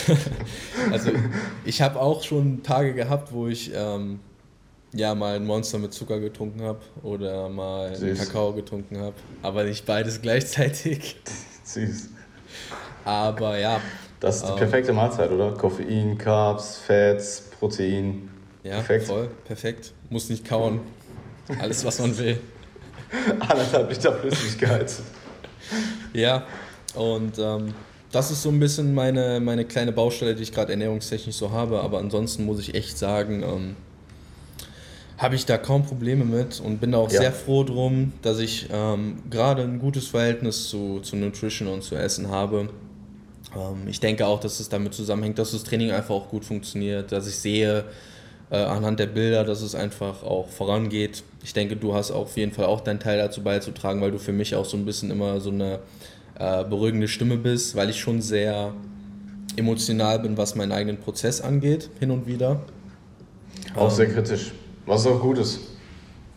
[0.91, 1.11] also
[1.65, 4.21] ich habe auch schon Tage gehabt, wo ich ähm,
[4.95, 8.19] ja mal ein Monster mit Zucker getrunken habe oder mal Süß.
[8.19, 11.17] Kakao getrunken habe, aber nicht beides gleichzeitig.
[11.65, 12.11] Süß.
[13.05, 13.81] Aber ja,
[14.21, 15.53] das ist die ähm, perfekte Mahlzeit, oder?
[15.53, 18.31] Koffein, Carbs, Fats, Protein.
[18.63, 19.07] Ja, perfekt.
[19.07, 19.93] voll, perfekt.
[20.11, 20.81] Muss nicht kauen.
[21.59, 22.39] Alles, was man will.
[23.41, 24.93] Anderthalb Liter Flüssigkeit.
[26.13, 26.47] ja,
[26.95, 27.75] und ähm,
[28.13, 31.81] das ist so ein bisschen meine, meine kleine Baustelle, die ich gerade ernährungstechnisch so habe.
[31.81, 33.77] Aber ansonsten muss ich echt sagen, ähm,
[35.19, 37.21] habe ich da kaum Probleme mit und bin da auch ja.
[37.21, 41.95] sehr froh drum, dass ich ähm, gerade ein gutes Verhältnis zu, zu Nutrition und zu
[41.95, 42.69] Essen habe.
[43.55, 47.13] Ähm, ich denke auch, dass es damit zusammenhängt, dass das Training einfach auch gut funktioniert,
[47.13, 47.85] dass ich sehe
[48.51, 51.23] äh, anhand der Bilder, dass es einfach auch vorangeht.
[51.43, 54.33] Ich denke, du hast auf jeden Fall auch deinen Teil dazu beizutragen, weil du für
[54.33, 55.81] mich auch so ein bisschen immer so eine
[56.39, 58.75] äh, beruhigende Stimme bist, weil ich schon sehr
[59.57, 62.61] emotional bin, was meinen eigenen Prozess angeht, hin und wieder.
[63.75, 64.53] Auch ähm, sehr kritisch,
[64.87, 65.61] was auch gut ist.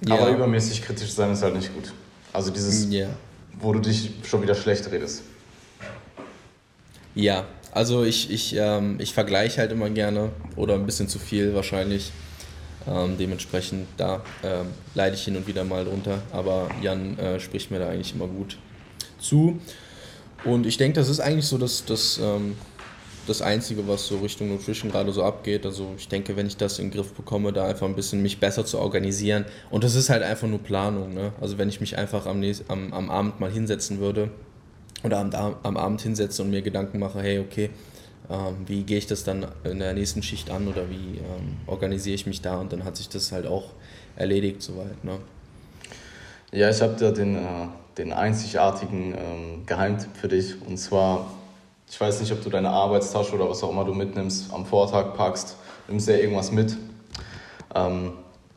[0.08, 0.16] Ja.
[0.16, 1.94] Aber übermäßig kritisch sein ist halt nicht gut.
[2.34, 3.08] Also dieses, ja.
[3.60, 5.24] wo du dich schon wieder schlecht redest.
[7.16, 11.56] Ja, also ich, ich, ähm, ich vergleiche halt immer gerne oder ein bisschen zu viel
[11.56, 12.12] wahrscheinlich.
[12.88, 17.72] Ähm, dementsprechend da ähm, leide ich hin und wieder mal drunter, aber Jan äh, spricht
[17.72, 18.58] mir da eigentlich immer gut
[19.20, 19.60] zu.
[20.44, 22.56] Und ich denke, das ist eigentlich so das, das, ähm,
[23.28, 25.66] das Einzige, was so Richtung Nutrition gerade so abgeht.
[25.66, 28.40] Also ich denke, wenn ich das in den Griff bekomme, da einfach ein bisschen mich
[28.40, 29.46] besser zu organisieren.
[29.70, 31.14] Und das ist halt einfach nur Planung.
[31.14, 31.34] Ne?
[31.42, 34.32] Also wenn ich mich einfach am, am, am Abend mal hinsetzen würde
[35.04, 37.70] oder am, am Abend hinsetze und mir Gedanken mache, hey, okay,
[38.30, 42.16] ähm, wie gehe ich das dann in der nächsten Schicht an oder wie ähm, organisiere
[42.16, 43.72] ich mich da und dann hat sich das halt auch
[44.16, 45.04] erledigt soweit.
[45.04, 45.20] Ne?
[46.52, 50.56] Ja, ich habe da den, äh, den einzigartigen ähm, Geheimtipp für dich.
[50.66, 51.32] Und zwar,
[51.90, 55.14] ich weiß nicht, ob du deine Arbeitstasche oder was auch immer du mitnimmst, am Vortag
[55.16, 55.56] packst,
[55.88, 56.76] nimmst ja irgendwas mit.
[57.74, 58.14] Ähm,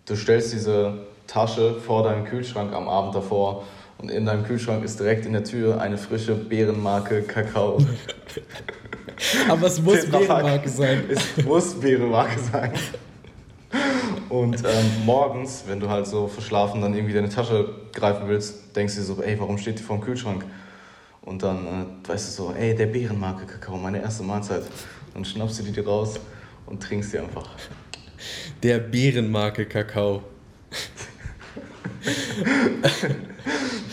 [0.07, 3.64] du stellst diese Tasche vor deinen Kühlschrank am Abend davor
[3.99, 7.79] und in deinem Kühlschrank ist direkt in der Tür eine frische Beerenmarke Kakao.
[9.49, 11.05] Aber es muss Beerenmarke sein.
[11.09, 12.73] Es muss Beerenmarke sein.
[14.29, 18.95] Und ähm, morgens, wenn du halt so verschlafen dann irgendwie deine Tasche greifen willst, denkst
[18.95, 20.45] du dir so, ey, warum steht die vor dem Kühlschrank?
[21.29, 24.62] Und dann äh, weißt du so, ey, der Bärenmarke Kakao, meine erste Mahlzeit.
[25.12, 26.19] Dann schnappst du die dir raus
[26.64, 27.51] und trinkst die einfach.
[28.62, 30.23] Der Bärenmarke Kakao.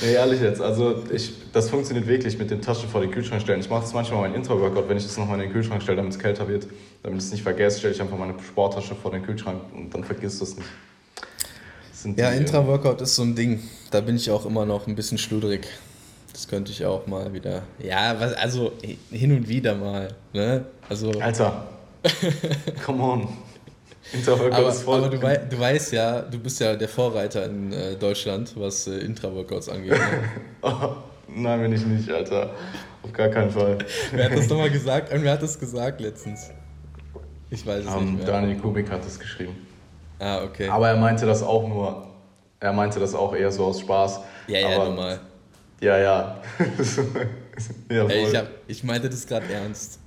[0.02, 3.60] nee, ehrlich jetzt, also ich, das funktioniert wirklich mit den Taschen vor den Kühlschrank stellen.
[3.60, 6.13] Ich mache das manchmal mein Intro-Workout, wenn ich das nochmal in den Kühlschrank stelle, damit
[6.13, 6.67] es kälter wird.
[7.04, 10.06] Damit ich es nicht vergesse, stelle ich einfach meine Sporttasche vor den Kühlschrank und dann
[10.06, 12.17] vergisst du es nicht.
[12.17, 13.60] ja, äh, Intra-Workout ist so ein Ding.
[13.91, 15.67] Da bin ich auch immer noch ein bisschen schludrig.
[16.36, 17.62] Das könnte ich auch mal wieder.
[17.80, 18.74] Ja, was, also
[19.10, 20.10] hin und wieder mal.
[20.34, 20.65] Ne?
[20.89, 21.65] Also, Alter.
[22.86, 23.30] Come on.
[24.28, 24.69] aber.
[24.86, 28.86] Aber du, wei du, weißt ja, du bist ja der Vorreiter in äh, Deutschland, was
[28.88, 29.91] äh, Intra-Workouts angeht.
[29.91, 30.00] Ne?
[30.62, 30.95] oh,
[31.30, 32.50] nein, bin ich nicht, Alter.
[33.02, 33.78] Auf gar keinen Fall.
[34.12, 35.12] Wer hat das nochmal gesagt?
[35.13, 36.52] Wer hat das gesagt letztens?
[37.50, 38.26] Ich weiß es um, nicht mehr.
[38.26, 39.56] Daniel Kubik hat das geschrieben.
[40.19, 40.67] Ah, okay.
[40.67, 42.08] Aber er meinte das auch nur,
[42.60, 44.19] er meinte das auch eher so aus Spaß.
[44.48, 45.21] Ja, ja, normal.
[45.81, 46.41] Ja, ja.
[47.89, 49.99] ja Ey, ich, hab, ich meinte das gerade ernst.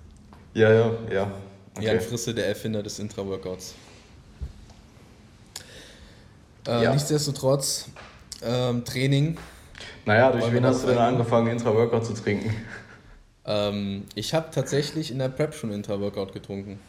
[0.54, 1.32] Ja, ja, ja.
[1.76, 1.86] Okay.
[1.86, 3.74] Jan Frisse, der Erfinder des Intra-Workouts.
[6.66, 6.92] Äh, ja.
[6.92, 7.88] Nichtsdestotrotz,
[8.42, 9.36] ähm, Training.
[10.04, 12.54] Naja, durch wen hast du denn angefangen, Intra-Workout zu trinken?
[13.44, 16.80] Ähm, ich habe tatsächlich in der Prep schon Intra-Workout getrunken.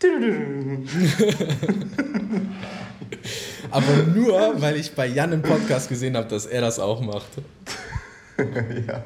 [3.70, 7.28] Aber nur, weil ich bei Jan im Podcast gesehen habe, dass er das auch macht.
[8.38, 9.02] ja.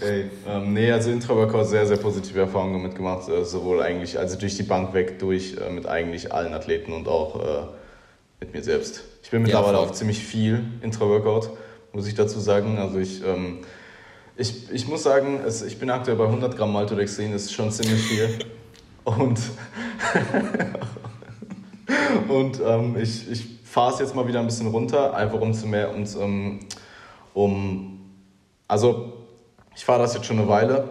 [0.00, 3.28] Ey, ähm, nee, also Intra-Workout sehr, sehr positive Erfahrungen damit gemacht.
[3.28, 7.08] Äh, sowohl eigentlich, also durch die Bank weg, durch äh, mit eigentlich allen Athleten und
[7.08, 7.66] auch äh,
[8.40, 9.02] mit mir selbst.
[9.22, 11.50] Ich bin mittlerweile ja, auf ziemlich viel Intra-Workout,
[11.92, 12.78] muss ich dazu sagen.
[12.78, 13.60] Also ich, ähm,
[14.36, 17.70] ich, ich muss sagen, es, ich bin aktuell bei 100 Gramm Maltodextrin, das ist schon
[17.70, 18.38] ziemlich viel.
[19.04, 19.40] Und,
[22.28, 25.66] und ähm, ich, ich fahre es jetzt mal wieder ein bisschen runter, einfach um zu
[25.66, 26.60] mehr, und, um,
[27.34, 28.00] um
[28.68, 29.12] also
[29.74, 30.90] ich fahre das jetzt schon eine Weile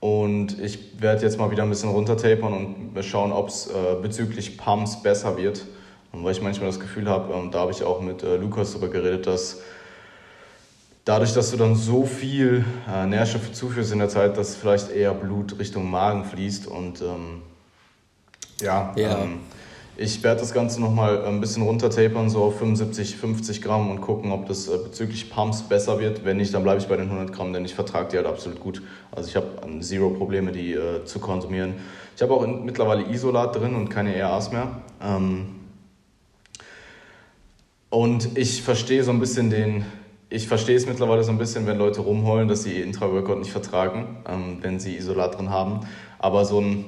[0.00, 4.56] und ich werde jetzt mal wieder ein bisschen runtertapern und schauen, ob es äh, bezüglich
[4.56, 5.64] Pumps besser wird.
[6.12, 8.72] Und weil ich manchmal das Gefühl habe, ähm, da habe ich auch mit äh, Lukas
[8.72, 9.60] darüber geredet, dass
[11.04, 15.14] dadurch, dass du dann so viel äh, Nährstoffe zuführst in der Zeit, dass vielleicht eher
[15.14, 17.42] Blut Richtung Magen fließt und ähm,
[18.60, 19.22] ja, ja.
[19.22, 19.40] Ähm,
[20.00, 24.30] ich werde das Ganze nochmal ein bisschen runtertapern, so auf 75, 50 Gramm und gucken,
[24.30, 26.24] ob das äh, bezüglich Pumps besser wird.
[26.24, 28.60] Wenn nicht, dann bleibe ich bei den 100 Gramm, denn ich vertrage die halt absolut
[28.60, 28.80] gut.
[29.10, 29.48] Also ich habe
[29.80, 31.74] zero Probleme, die äh, zu konsumieren.
[32.14, 34.82] Ich habe auch in, mittlerweile Isolat drin und keine ERAs mehr.
[35.02, 35.56] Ähm,
[37.90, 39.84] und ich verstehe so ein bisschen den,
[40.30, 44.18] ich verstehe es mittlerweile so ein bisschen, wenn Leute rumheulen, dass sie Intra-Workout nicht vertragen,
[44.28, 45.80] ähm, wenn sie Isolat drin haben.
[46.20, 46.84] Aber so ein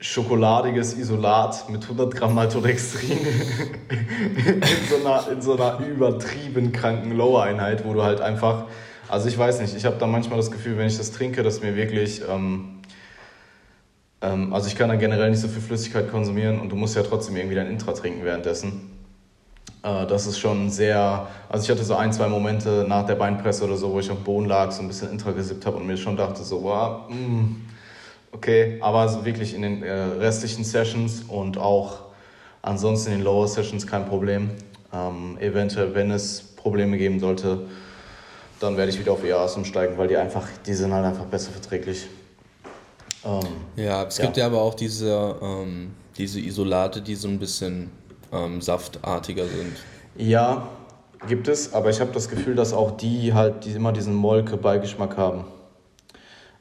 [0.00, 3.18] schokoladiges Isolat mit 100 Gramm Maltodextrin
[3.88, 8.66] in, so einer, in so einer übertrieben kranken Lower-Einheit, wo du halt einfach,
[9.08, 11.62] also ich weiß nicht, ich habe da manchmal das Gefühl, wenn ich das trinke, dass
[11.62, 12.80] mir wirklich, ähm,
[14.20, 17.02] ähm, also ich kann dann generell nicht so viel Flüssigkeit konsumieren und du musst ja
[17.02, 18.98] trotzdem irgendwie dein Intra trinken währenddessen.
[19.82, 23.64] Äh, das ist schon sehr, also ich hatte so ein, zwei Momente nach der Beinpresse
[23.64, 25.96] oder so, wo ich auf Boden lag, so ein bisschen Intra gesippt habe und mir
[25.96, 27.56] schon dachte so, wow, mh, mm,
[28.32, 32.00] Okay, aber also wirklich in den äh, restlichen Sessions und auch
[32.62, 34.50] ansonsten in den Lower Sessions kein Problem.
[34.92, 37.60] Ähm, eventuell, wenn es Probleme geben sollte,
[38.60, 41.50] dann werde ich wieder auf EAs umsteigen, weil die einfach, die sind halt einfach besser
[41.52, 42.06] verträglich.
[43.24, 43.40] Ähm,
[43.76, 44.24] ja, es ja.
[44.24, 47.90] gibt ja aber auch diese, ähm, diese Isolate, die so ein bisschen
[48.32, 49.76] ähm, saftartiger sind.
[50.16, 50.68] Ja,
[51.26, 55.16] gibt es, aber ich habe das Gefühl, dass auch die halt die immer diesen Molke-Beigeschmack
[55.16, 55.44] haben.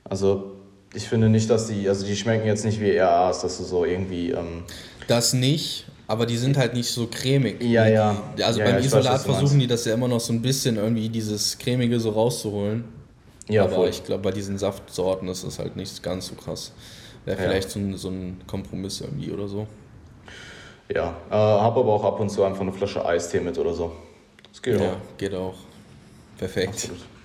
[0.03, 0.56] Also
[0.97, 3.85] ich finde nicht, dass die, also die schmecken jetzt nicht wie ERAs, dass du so
[3.85, 4.31] irgendwie.
[4.31, 4.63] Ähm
[5.07, 7.61] das nicht, aber die sind halt nicht so cremig.
[7.61, 8.17] Ja, ja.
[8.35, 10.41] Die, also ja, beim ja, Isolat weiß, versuchen die das ja immer noch so ein
[10.41, 12.85] bisschen irgendwie dieses cremige so rauszuholen.
[13.47, 13.89] Ja, aber voll.
[13.89, 16.73] ich glaube, bei diesen Saftsorten ist das halt nicht ganz so krass.
[17.25, 17.73] Wäre vielleicht ja.
[17.73, 19.67] so, ein, so ein Kompromiss irgendwie oder so.
[20.93, 23.91] Ja, äh, habe aber auch ab und zu einfach eine Flasche Eistee mit oder so.
[24.51, 25.17] Das geht ja, auch.
[25.17, 25.55] geht auch.
[26.37, 26.69] Perfekt.
[26.69, 27.16] Absolut.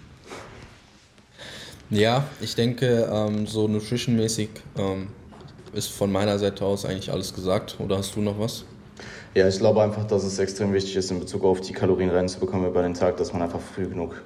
[1.90, 5.08] Ja, ich denke, ähm, so nutritionmäßig ähm,
[5.72, 7.76] ist von meiner Seite aus eigentlich alles gesagt.
[7.78, 8.64] Oder hast du noch was?
[9.34, 12.68] Ja, ich glaube einfach, dass es extrem wichtig ist, in Bezug auf die Kalorien reinzubekommen
[12.68, 14.22] über den Tag, dass man einfach früh genug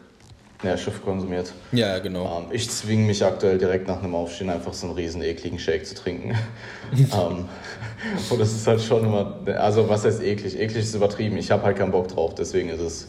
[0.62, 1.52] Nährstoff konsumiert.
[1.72, 2.40] Ja, genau.
[2.40, 5.86] Ähm, ich zwinge mich aktuell direkt nach einem Aufstehen einfach so einen riesen ekligen Shake
[5.86, 6.34] zu trinken.
[6.92, 7.48] ähm,
[8.30, 10.58] und das ist halt schon immer, also was heißt eklig?
[10.58, 11.36] Eklig ist übertrieben.
[11.36, 13.08] Ich habe halt keinen Bock drauf, deswegen ist es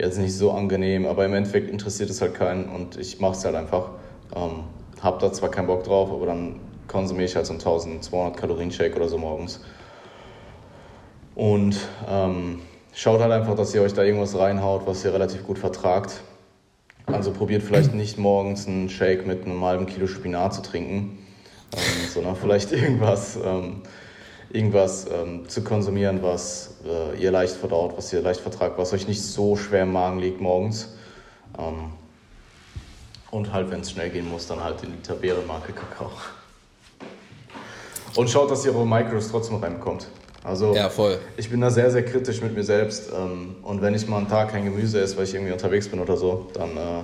[0.00, 3.44] jetzt nicht so angenehm, aber im Endeffekt interessiert es halt keinen und ich mache es
[3.44, 3.90] halt einfach.
[4.34, 4.64] Ähm,
[5.00, 8.70] hab da zwar keinen Bock drauf, aber dann konsumiere ich halt so einen 1200 Kalorien
[8.70, 9.60] Shake oder so morgens.
[11.34, 11.76] Und
[12.08, 12.60] ähm,
[12.92, 16.20] schaut halt einfach, dass ihr euch da irgendwas reinhaut, was ihr relativ gut vertragt.
[17.06, 21.18] Also probiert vielleicht nicht morgens einen Shake mit einem halben Kilo Spinat zu trinken,
[21.74, 23.82] ähm, sondern vielleicht irgendwas, ähm,
[24.50, 29.06] irgendwas ähm, zu konsumieren, was äh, ihr leicht verdaut, was ihr leicht vertragt, was euch
[29.06, 30.94] nicht so schwer im Magen liegt morgens.
[31.58, 31.92] Ähm,
[33.30, 36.10] und halt, wenn es schnell gehen muss, dann halt in Liter Beerenmarke Kakao.
[38.14, 40.06] Und schaut, dass ihr eure Micros trotzdem reinbekommt.
[40.42, 41.18] Also ja, voll.
[41.36, 43.10] ich bin da sehr, sehr kritisch mit mir selbst.
[43.14, 46.00] Ähm, und wenn ich mal einen Tag kein Gemüse esse, weil ich irgendwie unterwegs bin
[46.00, 47.02] oder so, dann äh,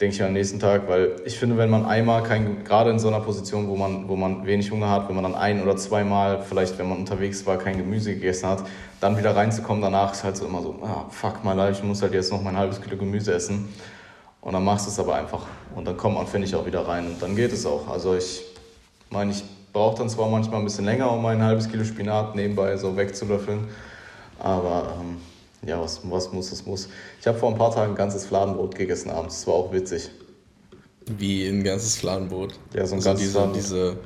[0.00, 3.08] denke ich am nächsten Tag, weil ich finde, wenn man einmal kein, gerade in so
[3.08, 6.42] einer Position, wo man, wo man wenig Hunger hat, wenn man dann ein oder zweimal,
[6.42, 8.64] vielleicht wenn man unterwegs war, kein Gemüse gegessen hat,
[9.00, 12.02] dann wieder reinzukommen danach ist halt so immer so, ah, fuck my life, ich muss
[12.02, 13.68] halt jetzt noch mein halbes Kilo Gemüse essen.
[14.40, 15.46] Und dann machst du es aber einfach.
[15.74, 17.06] Und dann kommt man, finde ich, auch wieder rein.
[17.06, 17.88] Und dann geht es auch.
[17.88, 18.42] Also ich
[19.08, 19.42] meine, ich
[19.72, 23.68] brauche dann zwar manchmal ein bisschen länger, um mein halbes Kilo Spinat nebenbei so wegzulöffeln.
[24.38, 25.16] Aber ähm,
[25.66, 26.88] ja, was, was muss, das muss.
[27.20, 29.38] Ich habe vor ein paar Tagen ein ganzes Fladenbrot gegessen abends.
[29.38, 30.10] Das war auch witzig.
[31.06, 32.54] Wie ein ganzes Fladenbrot?
[32.74, 33.56] Ja, so ein also ganzes diese, Fladenbrot.
[33.56, 33.96] diese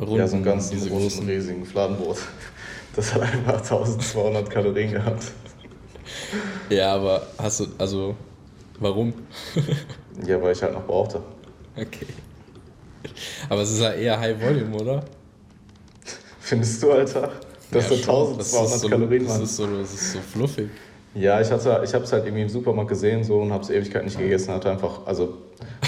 [0.00, 1.26] runden, ja, so ein ganz diese runden, großen.
[1.26, 2.18] riesigen Fladenbrot.
[2.94, 5.24] Das hat einfach 1200 Kalorien gehabt.
[6.70, 8.16] Ja, aber hast du, also,
[8.80, 9.12] warum?
[10.26, 11.20] Ja, weil ich halt noch brauchte.
[11.76, 12.06] Okay.
[13.50, 15.04] Aber es ist ja eher High Volume, oder?
[16.40, 17.32] Findest du, Alter?
[17.70, 17.96] Dass ja.
[17.96, 19.42] Das 1200 ist so, Kalorien das waren?
[19.42, 20.70] ist so, das ist so fluffig.
[21.18, 23.70] Ja, ich, hatte, ich habe es halt irgendwie im Supermarkt gesehen so, und habe es
[23.70, 24.52] Ewigkeit nicht gegessen.
[24.52, 25.38] Hatte einfach, also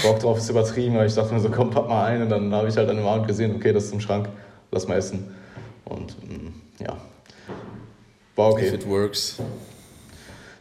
[0.01, 2.23] Bock drauf ist übertrieben, weil ich dachte mir so, komm, pack mal ein.
[2.23, 4.27] Und dann habe ich halt an dem Abend gesehen, okay, das ist im Schrank,
[4.71, 5.35] lass mal essen.
[5.85, 6.97] Und mm, ja,
[8.35, 8.67] war If okay.
[8.73, 9.37] it works.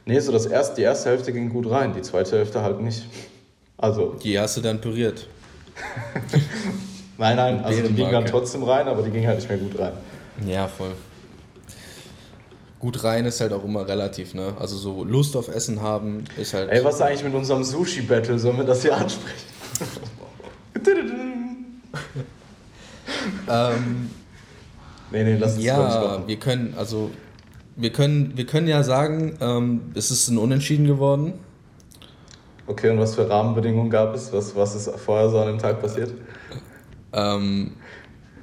[0.05, 3.07] Nee, so das erste, die erste Hälfte ging gut rein, die zweite Hälfte halt nicht.
[3.79, 5.29] Also, Die hast du dann püriert.
[7.19, 9.79] nein, nein, also die ging dann trotzdem rein, aber die ging halt nicht mehr gut
[9.79, 9.93] rein.
[10.47, 10.93] Ja, voll.
[12.79, 14.55] Gut rein ist halt auch immer relativ, ne?
[14.59, 16.71] Also so Lust auf Essen haben ist halt.
[16.71, 18.39] Ey, was ist eigentlich mit unserem Sushi-Battle?
[18.39, 19.47] Sollen wir das hier ansprechen?
[23.51, 24.11] ähm,
[25.11, 26.23] nee, nee, lass uns das nicht ja, machen.
[26.27, 27.11] wir können, also
[27.75, 31.35] wir können, wir können ja sagen, ähm, es ist ein Unentschieden geworden.
[32.67, 34.33] Okay, und was für Rahmenbedingungen gab es?
[34.33, 36.13] Was, was ist vorher so an dem Tag passiert?
[37.13, 37.73] Ähm,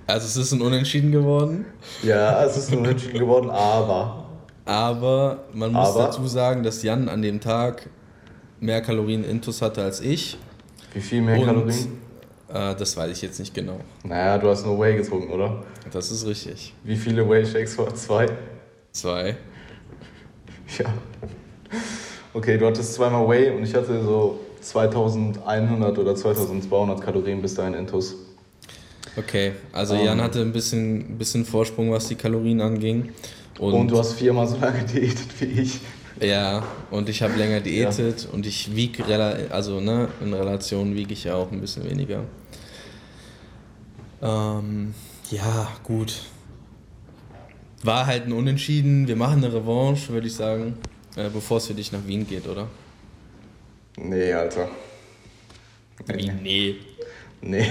[0.08, 1.66] also es ist ein Unentschieden geworden,
[2.04, 4.25] Ja, es ist ein Unentschieden geworden, aber.
[4.66, 6.06] Aber man muss Aber?
[6.06, 7.90] dazu sagen, dass Jan an dem Tag
[8.60, 10.38] mehr Kalorien intus hatte als ich.
[10.94, 11.88] Wie viel mehr Und Kalorien?
[12.54, 13.80] äh, das weiß ich jetzt nicht genau.
[14.04, 15.64] Naja, du hast nur Whey getrunken, oder?
[15.92, 16.74] Das ist richtig.
[16.84, 18.28] Wie viele Whey-Shakes war Zwei?
[18.92, 19.36] Zwei.
[20.80, 20.86] Ja.
[22.34, 27.76] Okay, du hattest zweimal Whey und ich hatte so 2100 oder 2200 Kalorien bis dahin
[27.76, 28.16] intus.
[29.16, 30.06] Okay, also Ähm.
[30.06, 33.10] Jan hatte ein bisschen, ein bisschen Vorsprung, was die Kalorien anging.
[33.60, 35.80] Und, Und, du hast viermal so lange diätet wie ich.
[36.20, 39.04] ja, und ich habe länger diätet und ich wiege,
[39.52, 42.24] also ne, in Relation wiege ich ja auch ein bisschen weniger.
[44.22, 44.94] Ähm,
[45.32, 46.22] ja, gut.
[47.84, 49.08] War halt ein Unentschieden.
[49.08, 50.78] Wir machen eine Revanche, würde ich sagen,
[51.16, 52.68] äh, bevor es für dich nach Wien geht, oder?
[53.98, 54.70] Nee, Alter.
[56.08, 56.32] Wie?
[56.32, 56.76] Nee.
[57.42, 57.68] Nee.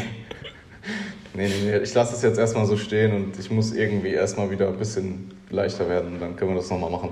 [1.34, 1.78] Nee, nee, nee.
[1.78, 5.32] Ich lasse es jetzt erstmal so stehen und ich muss irgendwie erstmal wieder ein bisschen
[5.50, 6.18] leichter werden.
[6.20, 7.10] Dann können wir das nochmal machen.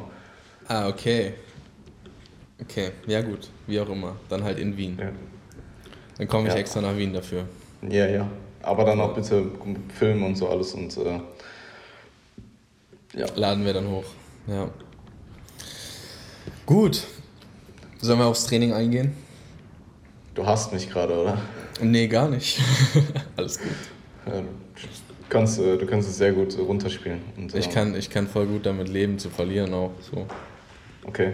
[0.68, 1.34] Ah, okay.
[2.60, 4.14] Okay, ja gut, wie auch immer.
[4.28, 4.96] Dann halt in Wien.
[5.00, 5.10] Ja.
[6.18, 6.60] Dann komme ich Ja.
[6.60, 7.46] extra nach Wien dafür.
[7.88, 8.28] Ja, ja.
[8.62, 9.44] Aber dann auch bitte
[9.98, 11.18] filmen und so alles und äh,
[13.18, 13.26] ja.
[13.34, 14.04] Laden wir dann hoch.
[14.46, 14.70] Ja.
[16.64, 17.02] Gut.
[18.00, 19.12] Sollen wir aufs Training eingehen?
[20.34, 21.38] Du hast mich gerade, oder?
[21.80, 22.60] Nee, gar nicht.
[23.36, 23.72] Alles gut.
[24.26, 24.46] Ja, du,
[25.28, 27.20] kannst, äh, du kannst es sehr gut runterspielen.
[27.36, 29.92] Und, Ich kann, ich kann voll gut damit leben, zu verlieren auch.
[30.00, 30.26] So.
[31.04, 31.32] Okay.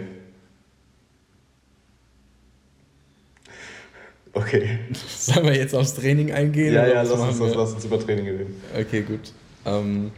[4.33, 4.79] Okay.
[5.17, 6.73] Sollen wir jetzt aufs Training eingehen?
[6.73, 8.61] Ja, ja, lass uns, das, lass uns über Training reden.
[8.79, 9.31] Okay, gut.
[9.65, 10.11] Ähm,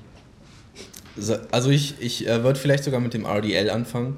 [1.17, 4.17] so- also ich, ich äh, würde vielleicht sogar mit dem RDL anfangen.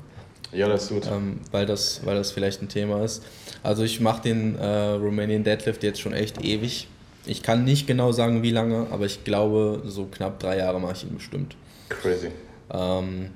[0.51, 1.08] Ja, das ist gut.
[1.12, 3.24] ähm, weil, das, weil das vielleicht ein Thema ist.
[3.64, 6.88] Also ich mache den äh, Romanian Deadlift jetzt schon echt ewig.
[7.26, 10.93] Ich kann nicht genau sagen, wie lange, aber ich glaube, so knapp drei Jahre mache
[10.93, 11.55] ich ihn bestimmt.
[11.89, 12.30] Crazy.
[12.71, 13.30] Ähm,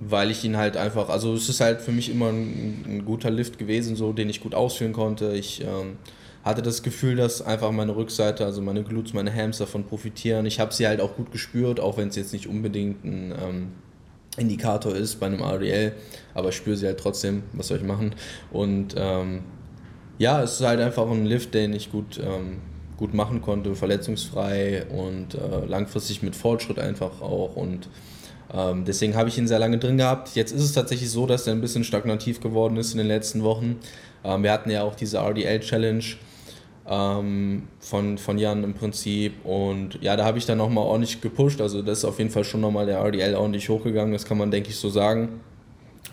[0.00, 3.30] weil ich ihn halt einfach, also es ist halt für mich immer ein, ein guter
[3.30, 5.32] Lift gewesen, so den ich gut ausführen konnte.
[5.34, 5.98] Ich ähm,
[6.42, 10.46] hatte das Gefühl, dass einfach meine Rückseite, also meine Glutes, meine Hams davon profitieren.
[10.46, 13.68] Ich habe sie halt auch gut gespürt, auch wenn es jetzt nicht unbedingt ein ähm,
[14.38, 15.92] Indikator ist bei einem RDL,
[16.34, 18.14] aber ich spüre sie halt trotzdem, was soll ich machen.
[18.50, 19.40] Und ähm,
[20.18, 22.58] ja, es ist halt einfach ein Lift, den ich gut, ähm,
[23.00, 27.88] gut machen konnte, verletzungsfrei und äh, langfristig mit Fortschritt einfach auch und
[28.52, 30.34] ähm, deswegen habe ich ihn sehr lange drin gehabt.
[30.34, 33.42] Jetzt ist es tatsächlich so, dass er ein bisschen stagnativ geworden ist in den letzten
[33.42, 33.78] Wochen.
[34.24, 36.04] Ähm, wir hatten ja auch diese RDL-Challenge
[36.88, 39.44] ähm, von, von Jan im Prinzip.
[39.44, 41.60] Und ja, da habe ich dann nochmal ordentlich gepusht.
[41.60, 44.50] Also das ist auf jeden Fall schon nochmal der RDL ordentlich hochgegangen, das kann man,
[44.50, 45.40] denke ich, so sagen.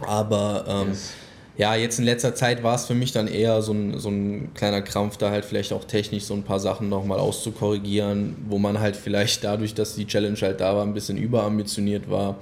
[0.06, 1.14] Aber ähm, yes.
[1.58, 4.53] Ja, jetzt in letzter Zeit war es für mich dann eher so ein, so ein
[4.53, 8.80] kleiner Krampf, da halt vielleicht auch technisch so ein paar Sachen nochmal auszukorrigieren, wo man
[8.80, 12.38] halt vielleicht dadurch, dass die Challenge halt da war, ein bisschen überambitioniert war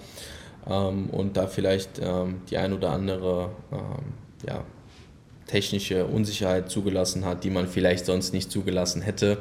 [0.69, 4.13] ähm, und da vielleicht ähm, die ein oder andere ähm,
[4.47, 4.63] ja,
[5.47, 9.37] technische Unsicherheit zugelassen hat, die man vielleicht sonst nicht zugelassen hätte.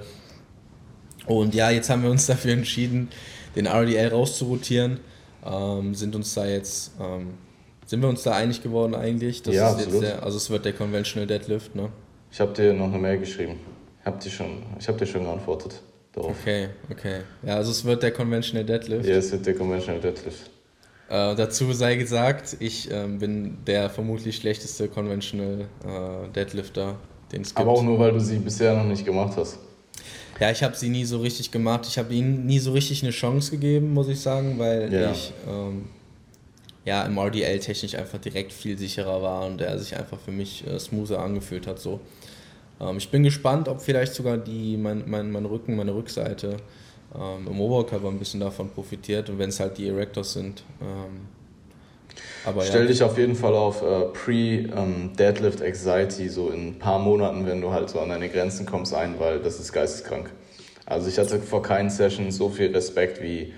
[1.27, 3.09] Und ja, jetzt haben wir uns dafür entschieden,
[3.57, 5.01] den RDL rauszurotieren.
[5.45, 7.35] Ähm, sind uns da jetzt, ähm,
[7.87, 9.43] sind wir uns da einig geworden eigentlich?
[9.43, 10.03] Das ja, absolut.
[10.03, 11.91] Der, also es wird der Conventional Deadlift, ne?
[12.31, 13.61] Ich habe dir noch eine Mail geschrieben.
[14.01, 15.81] Ich habe dir schon, dir schon geantwortet
[16.13, 16.35] darauf.
[16.41, 17.21] Okay, okay.
[17.43, 19.07] Ja, also es wird der Conventional Deadlift.
[19.07, 20.51] Ja, es wird der Conventional Deadlift.
[21.09, 26.97] Äh, dazu sei gesagt, ich äh, bin der vermutlich schlechteste Conventional äh, Deadlifter,
[27.31, 27.61] den es gibt.
[27.61, 29.59] Aber auch nur, weil du sie bisher noch nicht gemacht hast.
[30.41, 31.87] Ja, ich habe sie nie so richtig gemacht.
[31.87, 35.13] Ich habe ihnen nie so richtig eine Chance gegeben, muss ich sagen, weil ja.
[35.13, 35.85] ich ähm,
[36.85, 40.67] ja im RDL technisch einfach direkt viel sicherer war und er sich einfach für mich
[40.67, 41.79] äh, smoother angefühlt hat.
[41.79, 42.01] So.
[42.81, 46.57] Ähm, ich bin gespannt, ob vielleicht sogar die, mein, mein, mein Rücken, meine Rückseite
[47.15, 50.63] ähm, im Oberkörper ein bisschen davon profitiert und wenn es halt die Erectors sind.
[50.81, 51.29] Ähm,
[52.45, 52.89] aber Stell ja.
[52.89, 57.61] dich auf jeden Fall auf äh, Pre-Deadlift ähm, Anxiety so in ein paar Monaten, wenn
[57.61, 60.31] du halt so an deine Grenzen kommst, ein, weil das ist geisteskrank.
[60.87, 63.55] Also ich hatte vor keinen Sessions so viel Respekt wie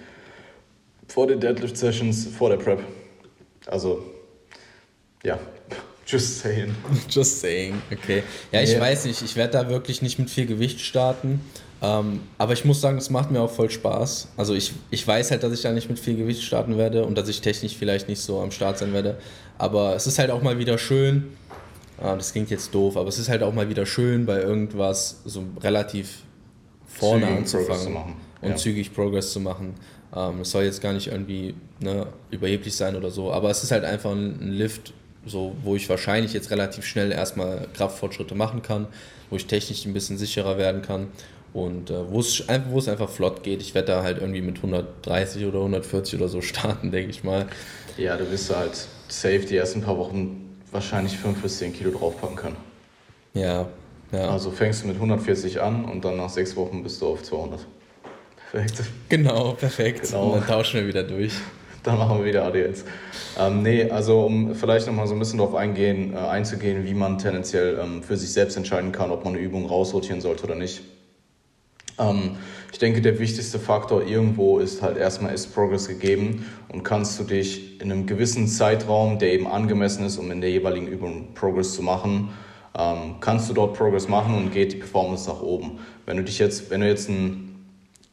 [1.09, 2.81] vor den Deadlift Sessions vor der Prep.
[3.67, 4.03] Also
[5.23, 5.39] ja,
[6.07, 6.75] just saying.
[7.11, 8.23] Just saying, okay.
[8.53, 8.81] Ja, ich yeah.
[8.81, 11.41] weiß nicht, ich werde da wirklich nicht mit viel Gewicht starten.
[11.83, 14.29] Ähm, aber ich muss sagen, es macht mir auch voll Spaß.
[14.37, 17.19] Also ich, ich weiß halt, dass ich da nicht mit viel Gewicht starten werde und
[17.19, 19.19] dass ich technisch vielleicht nicht so am Start sein werde.
[19.59, 21.37] Aber es ist halt auch mal wieder schön,
[22.01, 25.21] ah, das klingt jetzt doof, aber es ist halt auch mal wieder schön, bei irgendwas
[25.25, 26.23] so relativ
[26.87, 27.97] vorne zügig anzufangen
[28.41, 28.57] und ja.
[28.57, 29.75] zügig Progress zu machen.
[30.17, 33.71] Ähm, es soll jetzt gar nicht irgendwie ne, überheblich sein oder so, aber es ist
[33.71, 34.95] halt einfach ein, ein Lift,
[35.27, 38.87] so, wo ich wahrscheinlich jetzt relativ schnell erstmal Kraftfortschritte machen kann,
[39.29, 41.09] wo ich technisch ein bisschen sicherer werden kann
[41.53, 43.61] und äh, wo es einfach flott geht.
[43.61, 47.47] Ich werde da halt irgendwie mit 130 oder 140 oder so starten, denke ich mal.
[47.99, 52.37] Ja, du wirst halt safe die ersten paar Wochen wahrscheinlich 5 bis 10 Kilo draufpacken
[52.37, 52.57] können.
[53.35, 53.69] Ja,
[54.13, 54.29] ja.
[54.29, 57.67] Also fängst du mit 140 an und dann nach sechs Wochen bist du auf 200.
[58.51, 58.83] Perfekt.
[59.09, 60.07] Genau, perfekt.
[60.07, 60.31] Genau.
[60.31, 61.33] Und dann tauschen wir wieder durch.
[61.83, 62.85] Dann machen wir wieder ADLs.
[63.39, 67.19] Ähm, nee, also um vielleicht nochmal so ein bisschen darauf eingehen, äh, einzugehen, wie man
[67.19, 70.83] tendenziell ähm, für sich selbst entscheiden kann, ob man eine Übung rausrotieren sollte oder nicht.
[71.99, 72.37] Ähm,
[72.73, 77.25] ich denke, der wichtigste Faktor irgendwo ist halt erstmal, ist Progress gegeben und kannst du
[77.25, 81.75] dich in einem gewissen Zeitraum, der eben angemessen ist, um in der jeweiligen Übung Progress
[81.75, 82.31] zu machen,
[82.77, 85.79] ähm, kannst du dort Progress machen und geht die Performance nach oben.
[86.05, 87.46] Wenn du dich jetzt, wenn du jetzt ein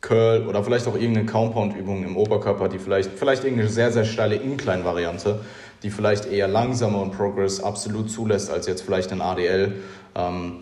[0.04, 4.36] Curl oder vielleicht auch irgendeine Compound-Übung im Oberkörper, die vielleicht, vielleicht irgendeine sehr, sehr steile
[4.36, 5.40] Incline-Variante,
[5.82, 9.74] die vielleicht eher langsameren Progress absolut zulässt als jetzt vielleicht ein ADL,
[10.16, 10.60] ähm,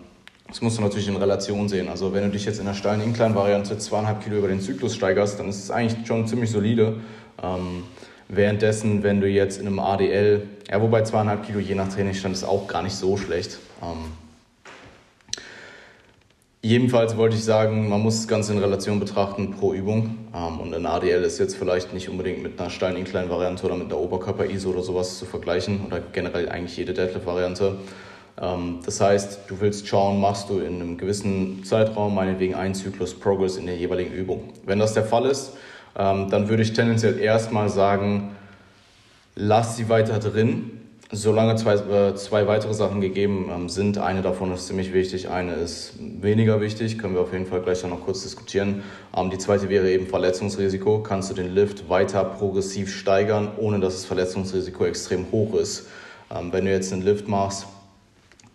[0.48, 1.88] das musst du natürlich in Relation sehen.
[1.88, 5.40] Also wenn du dich jetzt in der steilen Incline-Variante zweieinhalb Kilo über den Zyklus steigerst,
[5.40, 6.96] dann ist es eigentlich schon ziemlich solide.
[7.42, 7.84] Ähm,
[8.28, 12.44] währenddessen, wenn du jetzt in einem ADL, ja wobei zweieinhalb Kilo je nach Trainingsstand ist
[12.44, 13.58] auch gar nicht so schlecht.
[13.82, 14.12] Ähm,
[16.64, 20.28] Jedenfalls wollte ich sagen, man muss das Ganze in Relation betrachten pro Übung.
[20.32, 23.86] Ähm, und ein ADL ist jetzt vielleicht nicht unbedingt mit einer steilen Incline-Variante oder mit
[23.86, 27.78] einer Oberkörper-ISO oder sowas zu vergleichen oder generell eigentlich jede Deadlift-Variante.
[28.40, 33.12] Ähm, das heißt, du willst schauen, machst du in einem gewissen Zeitraum meinetwegen einen Zyklus
[33.12, 34.52] Progress in der jeweiligen Übung.
[34.64, 35.54] Wenn das der Fall ist,
[35.98, 38.36] ähm, dann würde ich tendenziell erstmal sagen,
[39.34, 40.81] lass sie weiter drin,
[41.12, 43.98] solange zwei, äh, zwei weitere Sachen gegeben ähm, sind.
[43.98, 47.84] Eine davon ist ziemlich wichtig, eine ist weniger wichtig, können wir auf jeden Fall gleich
[47.84, 48.82] noch kurz diskutieren.
[49.30, 51.02] die zweite wäre eben Verletzungsrisiko.
[51.02, 55.86] Kannst du den Lift weiter progressiv steigern, ohne dass das Verletzungsrisiko extrem hoch ist?
[56.50, 57.66] wenn du jetzt einen Lift machst,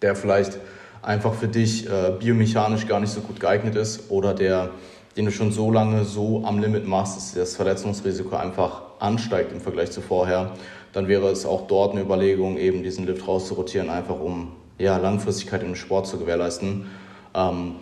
[0.01, 0.57] der vielleicht
[1.03, 4.71] einfach für dich äh, biomechanisch gar nicht so gut geeignet ist oder der
[5.17, 9.59] den du schon so lange so am Limit machst, dass das Verletzungsrisiko einfach ansteigt im
[9.59, 10.51] Vergleich zu vorher,
[10.97, 15.61] dann wäre es auch dort eine Überlegung, eben diesen Lift rauszurotieren, einfach um ja, Langfristigkeit
[15.61, 16.87] im Sport zu gewährleisten.
[17.35, 17.75] Ähm,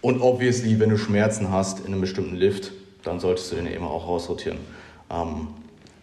[0.00, 2.72] und obviously, wenn du Schmerzen hast in einem bestimmten Lift,
[3.02, 4.56] dann solltest du den eben auch rausrotieren.
[5.10, 5.48] Ähm,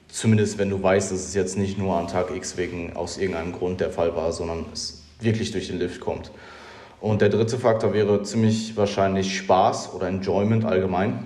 [0.09, 3.51] zumindest wenn du weißt, dass es jetzt nicht nur an Tag X wegen aus irgendeinem
[3.51, 6.29] Grund der Fall war, sondern es wirklich durch den Lift kommt.
[6.99, 11.25] Und der dritte Faktor wäre ziemlich wahrscheinlich Spaß oder Enjoyment allgemein.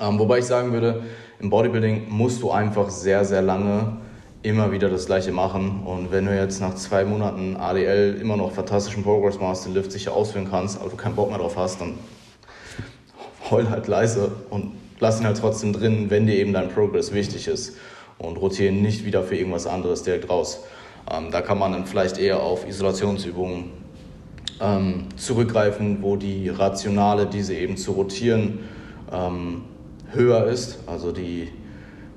[0.00, 1.04] Ähm, wobei ich sagen würde,
[1.44, 3.98] im Bodybuilding musst du einfach sehr, sehr lange
[4.42, 5.82] immer wieder das Gleiche machen.
[5.84, 9.92] Und wenn du jetzt nach zwei Monaten ADL immer noch fantastischen Progress machst, den Lift
[9.92, 11.98] sicher ausführen kannst, aber du keinen Bock mehr drauf hast, dann
[13.50, 17.46] heul halt leise und lass ihn halt trotzdem drin, wenn dir eben dein Progress wichtig
[17.46, 17.76] ist.
[18.16, 20.60] Und rotiere nicht wieder für irgendwas anderes direkt raus.
[21.12, 23.64] Ähm, da kann man dann vielleicht eher auf Isolationsübungen
[24.62, 28.60] ähm, zurückgreifen, wo die Rationale, diese eben zu rotieren,
[29.12, 29.64] ähm,
[30.14, 30.78] höher ist.
[30.86, 31.48] Also die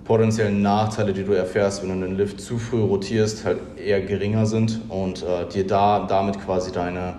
[0.07, 4.45] potenziellen Nachteile, die du erfährst, wenn du den Lift zu früh rotierst, halt eher geringer
[4.45, 7.15] sind und äh, dir da damit quasi deine,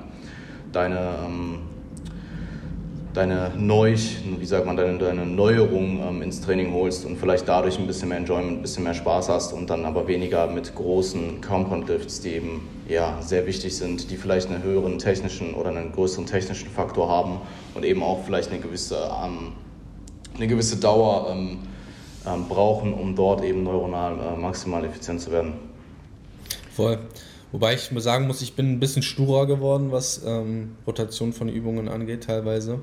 [0.73, 1.59] deine, ähm,
[3.13, 7.79] deine Neu, wie sagt man, deine, deine Neuerung ähm, ins Training holst und vielleicht dadurch
[7.79, 11.43] ein bisschen mehr Enjoyment, ein bisschen mehr Spaß hast und dann aber weniger mit großen
[11.43, 15.93] Compound Lifts, die eben ja, sehr wichtig sind, die vielleicht einen höheren technischen oder einen
[15.93, 17.43] größeren technischen Faktor haben
[17.75, 19.53] und eben auch vielleicht eine gewisse, ähm,
[20.39, 21.59] eine gewisse Dauer ähm,
[22.27, 25.55] ähm, brauchen, um dort eben neuronal äh, maximal effizient zu werden.
[26.73, 26.99] Voll.
[27.51, 31.89] Wobei ich sagen muss, ich bin ein bisschen sturer geworden, was ähm, Rotation von Übungen
[31.89, 32.81] angeht, teilweise.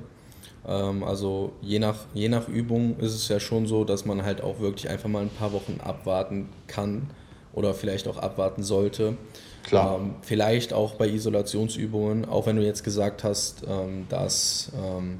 [0.66, 4.42] Ähm, also je nach, je nach Übung ist es ja schon so, dass man halt
[4.42, 7.10] auch wirklich einfach mal ein paar Wochen abwarten kann
[7.52, 9.16] oder vielleicht auch abwarten sollte.
[9.62, 9.98] Klar.
[9.98, 15.18] Ähm, vielleicht auch bei Isolationsübungen, auch wenn du jetzt gesagt hast, ähm, dass ähm,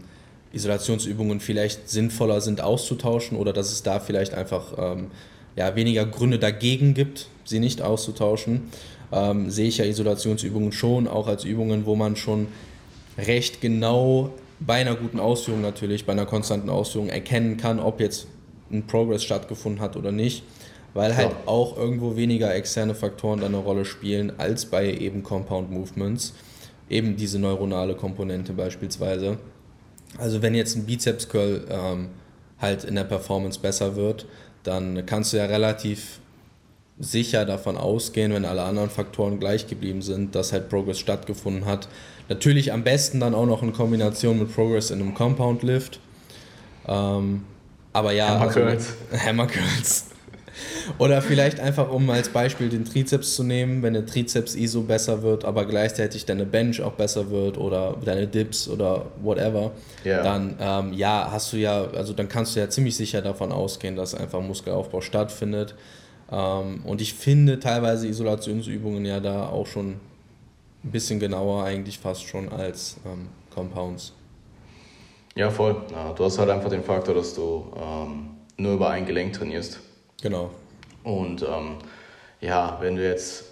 [0.57, 5.11] Isolationsübungen vielleicht sinnvoller sind auszutauschen oder dass es da vielleicht einfach ähm,
[5.55, 8.63] ja, weniger Gründe dagegen gibt, sie nicht auszutauschen,
[9.13, 12.49] ähm, sehe ich ja Isolationsübungen schon auch als Übungen, wo man schon
[13.19, 14.31] recht genau
[14.61, 18.27] bei einer guten Ausführung natürlich, bei einer konstanten Ausführung erkennen kann, ob jetzt
[18.71, 20.43] ein Progress stattgefunden hat oder nicht,
[20.95, 21.37] weil halt ja.
[21.47, 26.35] auch irgendwo weniger externe Faktoren da eine Rolle spielen als bei eben Compound Movements,
[26.89, 29.39] eben diese neuronale Komponente beispielsweise.
[30.19, 32.09] Also wenn jetzt ein Bizeps Curl ähm,
[32.59, 34.27] halt in der Performance besser wird,
[34.63, 36.21] dann kannst du ja relativ
[36.99, 41.89] sicher davon ausgehen, wenn alle anderen Faktoren gleich geblieben sind, dass halt Progress stattgefunden hat.
[42.29, 46.01] Natürlich am besten dann auch noch in Kombination mit Progress in einem Compound Lift.
[46.89, 47.45] Ähm,
[47.93, 48.95] aber ja, Hammer also Curls.
[49.27, 50.07] Hammer Curls.
[50.99, 55.45] Oder vielleicht einfach, um als Beispiel den Trizeps zu nehmen, wenn der Trizeps-ISO besser wird,
[55.45, 59.73] aber gleichzeitig deine Bench auch besser wird oder deine Dips oder whatever,
[60.05, 60.23] yeah.
[60.23, 63.97] dann ähm, ja, hast du ja, also dann kannst du ja ziemlich sicher davon ausgehen,
[63.97, 65.75] dass einfach Muskelaufbau stattfindet.
[66.31, 69.97] Ähm, und ich finde teilweise Isolationsübungen ja da auch schon
[70.85, 74.13] ein bisschen genauer eigentlich fast schon als ähm, Compounds.
[75.35, 75.77] Ja, voll.
[75.93, 79.81] Ja, du hast halt einfach den Faktor, dass du ähm, nur über ein Gelenk trainierst.
[80.23, 80.51] Genau.
[81.05, 81.77] Und ähm,
[82.41, 83.47] ja, wenn du jetzt,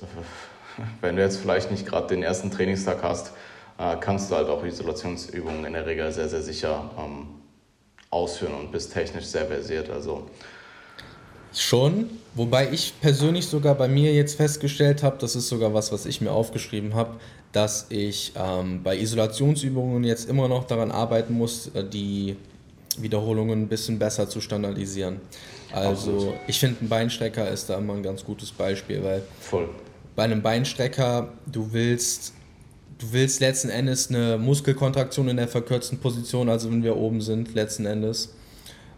[1.01, 3.33] wenn du jetzt vielleicht nicht gerade den ersten Trainingstag hast,
[3.79, 7.27] äh, kannst du halt auch Isolationsübungen in der Regel sehr, sehr sicher ähm,
[8.11, 9.91] ausführen und bist technisch sehr versiert.
[9.91, 10.29] Also
[11.57, 16.05] Schon, wobei ich persönlich sogar bei mir jetzt festgestellt habe, das ist sogar was, was
[16.05, 17.21] ich mir aufgeschrieben habe,
[17.53, 22.37] dass ich ähm, bei Isolationsübungen jetzt immer noch daran arbeiten muss, äh, die
[22.99, 25.21] Wiederholungen ein bisschen besser zu standardisieren.
[25.75, 29.69] Also ich finde, ein Beinstrecker ist da immer ein ganz gutes Beispiel, weil Voll.
[30.15, 32.33] bei einem Beinstrecker, du willst,
[32.99, 37.55] du willst letzten Endes eine Muskelkontraktion in der verkürzten Position, also wenn wir oben sind,
[37.55, 38.35] letzten Endes.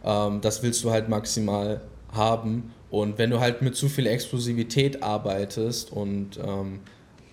[0.04, 1.80] Ähm, das willst du halt maximal
[2.12, 2.74] haben.
[2.90, 6.80] Und wenn du halt mit zu viel Explosivität arbeitest und ähm,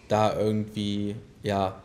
[0.07, 1.82] da irgendwie, ja,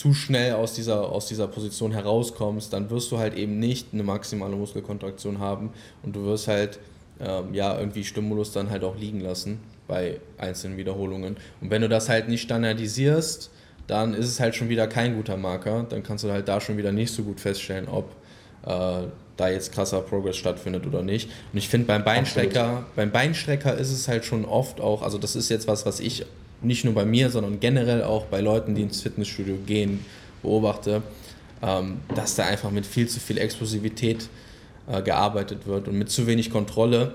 [0.00, 4.02] zu schnell aus dieser, aus dieser Position herauskommst, dann wirst du halt eben nicht eine
[4.02, 6.78] maximale Muskelkontraktion haben und du wirst halt
[7.20, 11.36] ähm, ja irgendwie Stimulus dann halt auch liegen lassen bei einzelnen Wiederholungen.
[11.60, 13.50] Und wenn du das halt nicht standardisierst,
[13.88, 15.84] dann ist es halt schon wieder kein guter Marker.
[15.86, 18.08] Dann kannst du halt da schon wieder nicht so gut feststellen, ob
[18.64, 19.02] äh,
[19.36, 21.28] da jetzt krasser Progress stattfindet oder nicht.
[21.52, 25.36] Und ich finde beim Beinstrecker, beim Beinstrecker ist es halt schon oft auch, also das
[25.36, 26.24] ist jetzt was, was ich
[26.62, 30.04] nicht nur bei mir, sondern generell auch bei Leuten, die ins Fitnessstudio gehen,
[30.42, 31.02] beobachte,
[31.62, 34.28] ähm, dass da einfach mit viel zu viel Explosivität
[34.90, 37.14] äh, gearbeitet wird und mit zu wenig Kontrolle.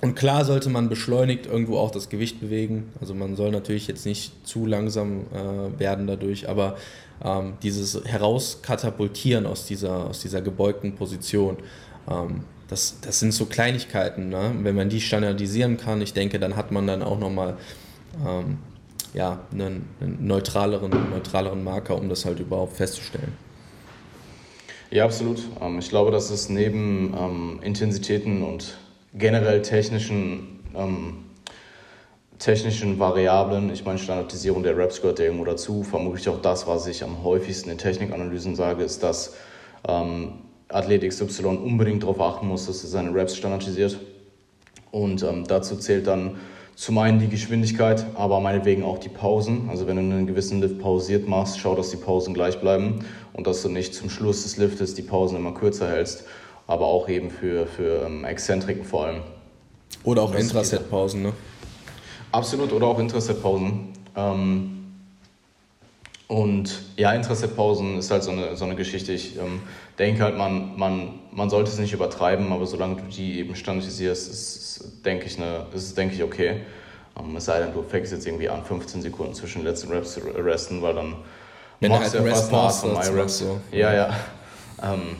[0.00, 2.90] Und klar sollte man beschleunigt irgendwo auch das Gewicht bewegen.
[3.00, 6.76] Also man soll natürlich jetzt nicht zu langsam äh, werden dadurch, aber
[7.22, 11.58] ähm, dieses Herauskatapultieren aus dieser, aus dieser gebeugten Position,
[12.10, 14.28] ähm, das, das sind so Kleinigkeiten.
[14.28, 14.52] Ne?
[14.62, 17.56] Wenn man die standardisieren kann, ich denke, dann hat man dann auch nochmal
[18.26, 18.58] ähm,
[19.14, 23.32] ja, einen, einen neutraleren, neutraleren Marker, um das halt überhaupt festzustellen.
[24.90, 25.42] Ja, absolut.
[25.60, 28.76] Ähm, ich glaube, dass es neben ähm, Intensitäten und
[29.14, 31.24] generell technischen, ähm,
[32.38, 37.04] technischen Variablen, ich meine, Standardisierung der Raps gehört irgendwo dazu, vermutlich auch das, was ich
[37.04, 39.36] am häufigsten in Technikanalysen sage, ist, dass
[39.86, 40.32] ähm,
[40.68, 43.98] Athlet XY unbedingt darauf achten muss, dass er seine Raps standardisiert.
[44.90, 46.36] Und ähm, dazu zählt dann
[46.80, 49.68] zum einen die Geschwindigkeit, aber meinetwegen auch die Pausen.
[49.68, 53.04] Also wenn du einen gewissen Lift pausiert machst, schau, dass die Pausen gleich bleiben
[53.34, 56.24] und dass du nicht zum Schluss des Liftes die Pausen immer kürzer hältst,
[56.66, 59.20] aber auch eben für, für ähm, Exzentriken vor allem.
[60.04, 61.34] Oder auch Intraset-Pausen, ne?
[62.32, 63.88] Absolut, oder auch Intraset-Pausen.
[64.16, 64.79] Ähm,
[66.30, 69.10] und ja, Intraset-Pausen ist halt so eine, so eine Geschichte.
[69.10, 69.62] Ich ähm,
[69.98, 74.30] denke halt, man, man, man sollte es nicht übertreiben, aber solange du die eben standardisierst,
[74.30, 76.60] ist denke ich, eine, ist, denke ich, okay.
[77.18, 80.12] Ähm, es sei denn, du fängst jetzt irgendwie an, 15 Sekunden zwischen den letzten Raps
[80.12, 81.16] zu resten, weil dann
[81.80, 83.38] Wenn machst halt du ja fast eine Art von MyRaps.
[83.38, 83.60] So.
[83.72, 84.16] Ja, ja.
[84.84, 85.16] Ähm,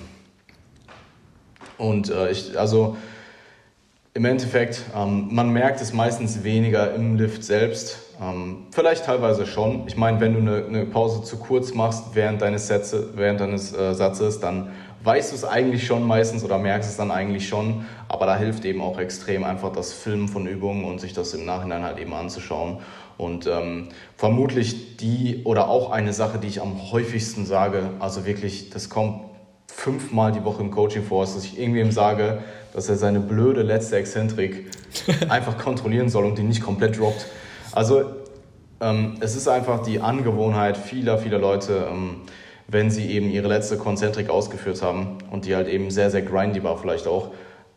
[1.77, 2.97] und äh, ich, also
[4.15, 7.99] im Endeffekt, ähm, man merkt es meistens weniger im Lift selbst.
[8.21, 9.85] Ähm, vielleicht teilweise schon.
[9.87, 13.75] Ich meine, wenn du eine, eine, Pause zu kurz machst während deines, Sätze, während deines
[13.75, 17.87] äh, Satzes, dann weißt du es eigentlich schon meistens oder merkst es dann eigentlich schon,
[18.09, 21.47] aber da hilft eben auch extrem einfach das Filmen von Übungen und sich das im
[21.47, 22.79] Nachhinein halt eben anzuschauen.
[23.17, 28.69] Und ähm, vermutlich die oder auch eine Sache, die ich am häufigsten sage, also wirklich,
[28.69, 29.23] das kommt
[29.67, 32.43] fünfmal die Woche im Coaching vor, dass ich irgendwem sage,
[32.75, 34.71] dass er seine blöde letzte Exzentrik
[35.31, 37.27] einfach kontrollieren soll und die nicht komplett droppt.
[37.73, 38.05] Also
[38.81, 42.23] ähm, es ist einfach die Angewohnheit vieler, vieler Leute, ähm,
[42.69, 46.63] wenn sie eben ihre letzte Konzentrik ausgeführt haben und die halt eben sehr, sehr grindy
[46.63, 47.31] war vielleicht auch,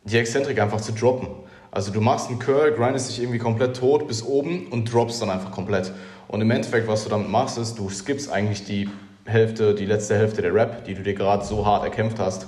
[0.03, 1.27] die Exzentrik einfach zu droppen.
[1.71, 5.29] Also du machst einen Curl, grindest dich irgendwie komplett tot bis oben und droppst dann
[5.29, 5.91] einfach komplett.
[6.27, 8.89] Und im Endeffekt, was du damit machst, ist, du skippst eigentlich die
[9.25, 12.47] Hälfte, die letzte Hälfte der Rap, die du dir gerade so hart erkämpft hast.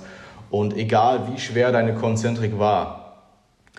[0.50, 3.22] Und egal wie schwer deine Konzentrik war,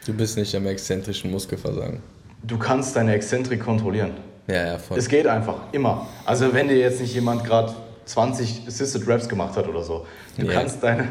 [0.05, 2.01] du bist nicht am exzentrischen Muskelversagen.
[2.43, 4.11] Du kannst deine Exzentrik kontrollieren.
[4.47, 4.97] Ja, ja, voll.
[4.97, 6.07] Es geht einfach, immer.
[6.25, 7.73] Also wenn dir jetzt nicht jemand gerade
[8.05, 10.05] 20 Assisted Raps gemacht hat oder so.
[10.37, 10.53] Du yeah.
[10.53, 11.09] kannst deine,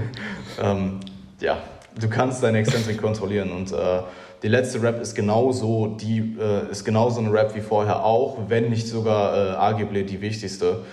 [0.62, 1.00] ähm,
[1.38, 1.58] ja,
[1.98, 4.00] du kannst deine Exzentrik kontrollieren und äh,
[4.42, 8.70] die letzte Rap ist genauso, die äh, ist genauso eine Rap wie vorher auch, wenn
[8.70, 10.84] nicht sogar äh, arguably die wichtigste.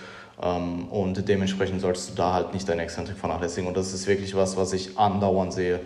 [0.42, 3.68] Ähm, und dementsprechend solltest du da halt nicht deine Exzentrik vernachlässigen.
[3.68, 5.80] Und das ist wirklich was, was ich andauernd sehe.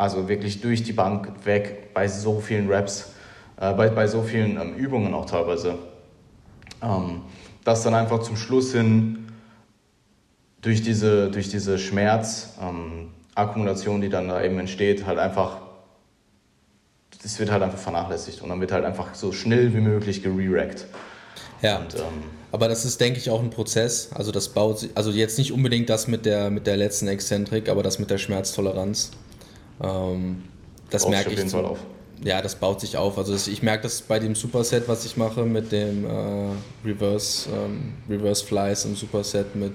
[0.00, 3.10] Also wirklich durch die Bank weg bei so vielen Raps,
[3.60, 5.74] äh, bei, bei so vielen ähm, Übungen auch teilweise.
[6.82, 7.20] Ähm,
[7.64, 9.28] dass dann einfach zum Schluss hin
[10.62, 15.58] durch diese, durch diese Schmerzakkumulation, ähm, die dann da eben entsteht, halt einfach,
[17.22, 20.86] das wird halt einfach vernachlässigt und dann wird halt einfach so schnell wie möglich gererackt.
[21.60, 21.76] Ja.
[21.76, 22.22] Und, ähm,
[22.52, 24.12] aber das ist, denke ich, auch ein Prozess.
[24.14, 27.68] Also das baut sich, also jetzt nicht unbedingt das mit der, mit der letzten Exzentrik,
[27.68, 29.10] aber das mit der Schmerztoleranz.
[29.82, 30.42] Ähm,
[30.90, 31.34] das merke ich.
[31.34, 31.78] Auf jeden Fall auf
[32.22, 33.16] ja, das baut sich auf.
[33.18, 36.50] Also ich merke das bei dem Superset, was ich mache mit dem äh,
[36.84, 39.72] Reverse, ähm, Reverse Flies im Superset mit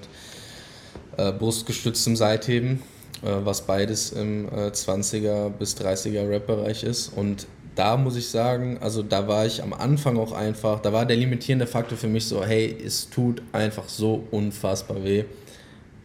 [1.18, 2.84] äh, brustgestütztem Seitheben,
[3.24, 7.10] äh, was beides im 20er äh, bis 30er Rap-Bereich ist.
[7.16, 11.06] Und da muss ich sagen, also da war ich am Anfang auch einfach, da war
[11.06, 15.26] der limitierende Faktor für mich so, hey, es tut einfach so unfassbar weh.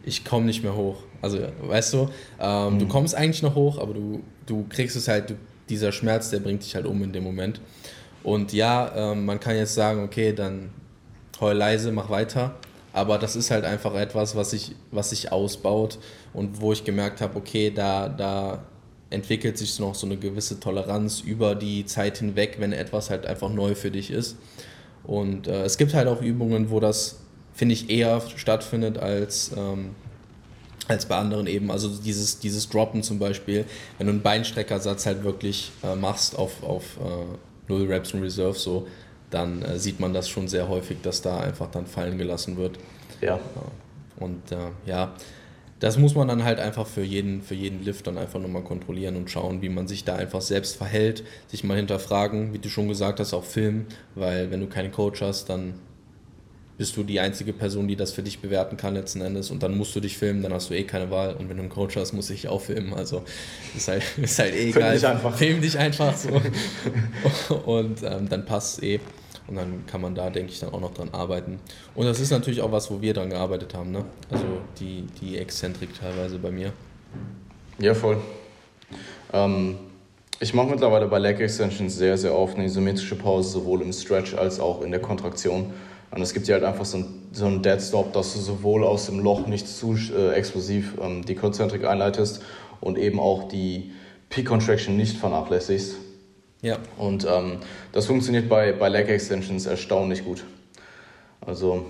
[0.03, 1.03] Ich komme nicht mehr hoch.
[1.21, 2.09] Also, weißt du,
[2.39, 2.79] ähm, mhm.
[2.79, 5.35] du kommst eigentlich noch hoch, aber du, du kriegst es halt, du
[5.69, 7.61] dieser Schmerz, der bringt dich halt um in dem Moment.
[8.23, 10.69] Und ja, ähm, man kann jetzt sagen, okay, dann
[11.39, 12.55] heul leise, mach weiter.
[12.93, 15.97] Aber das ist halt einfach etwas, was sich was sich ausbaut
[16.33, 18.63] und wo ich gemerkt habe, okay, da, da
[19.09, 23.49] entwickelt sich noch so eine gewisse Toleranz über die Zeit hinweg, wenn etwas halt einfach
[23.49, 24.37] neu für dich ist.
[25.03, 27.21] Und äh, es gibt halt auch Übungen, wo das,
[27.53, 29.91] finde ich, eher stattfindet als ähm,
[30.91, 31.71] als bei anderen eben.
[31.71, 33.65] Also dieses, dieses Droppen zum Beispiel,
[33.97, 38.57] wenn du einen Beinstreckersatz halt wirklich äh, machst auf, auf äh, Null Reps und Reserve
[38.57, 38.87] so,
[39.29, 42.77] dann äh, sieht man das schon sehr häufig, dass da einfach dann fallen gelassen wird.
[43.21, 43.39] Ja.
[44.17, 45.15] Und äh, ja,
[45.79, 49.15] das muss man dann halt einfach für jeden, für jeden Lift dann einfach nochmal kontrollieren
[49.15, 52.87] und schauen, wie man sich da einfach selbst verhält, sich mal hinterfragen, wie du schon
[52.87, 55.73] gesagt hast, auch filmen, weil wenn du keinen Coach hast, dann
[56.81, 59.77] bist du die einzige Person, die das für dich bewerten kann letzten Endes und dann
[59.77, 61.95] musst du dich filmen, dann hast du eh keine Wahl und wenn du einen Coach
[61.95, 63.21] hast, muss ich auch filmen, also
[63.77, 64.81] ist halt, ist halt eh egal.
[64.81, 65.37] Film dich einfach.
[65.37, 66.41] Film dich einfach so
[67.67, 68.99] und ähm, dann passt eh
[69.45, 71.59] und dann kann man da, denke ich, dann auch noch dran arbeiten.
[71.93, 74.03] Und das ist natürlich auch was, wo wir dran gearbeitet haben, ne?
[74.31, 74.45] also
[74.79, 76.73] die, die Exzentrik teilweise bei mir.
[77.77, 78.17] Ja, voll.
[79.33, 79.77] Ähm,
[80.39, 84.33] ich mache mittlerweile bei Leg Extensions sehr, sehr oft eine isometrische Pause, sowohl im Stretch
[84.33, 85.71] als auch in der Kontraktion.
[86.11, 88.83] Und es gibt ja halt einfach so einen, so einen Dead Stop, dass du sowohl
[88.83, 92.41] aus dem Loch nicht zu äh, explosiv ähm, die Konzentrik einleitest
[92.81, 93.93] und eben auch die
[94.29, 95.95] Peak Contraction nicht vernachlässigst.
[96.61, 96.77] Ja.
[96.97, 97.57] Und ähm,
[97.91, 100.43] das funktioniert bei, bei Leg Extensions erstaunlich gut.
[101.45, 101.85] Also,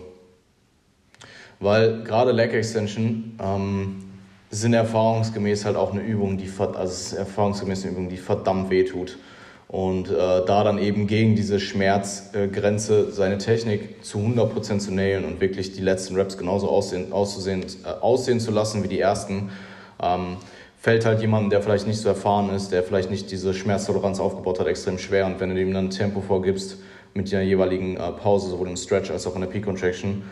[1.59, 4.03] weil gerade Leg Extension ähm,
[4.51, 9.17] sind erfahrungsgemäß halt auch eine Übung, die also erfahrungsgemäß eine Übung, die verdammt weh tut.
[9.71, 10.13] Und äh,
[10.45, 15.71] da dann eben gegen diese Schmerzgrenze äh, seine Technik zu 100% zu nailen und wirklich
[15.71, 19.49] die letzten Reps genauso aussehen, auszusehen, äh, aussehen zu lassen wie die ersten,
[20.03, 20.35] ähm,
[20.77, 24.59] fällt halt jemandem, der vielleicht nicht so erfahren ist, der vielleicht nicht diese Schmerztoleranz aufgebaut
[24.59, 25.25] hat, extrem schwer.
[25.25, 26.75] Und wenn du ihm dann Tempo vorgibst
[27.13, 30.23] mit der jeweiligen äh, Pause, sowohl im Stretch als auch in der Peak Contraction,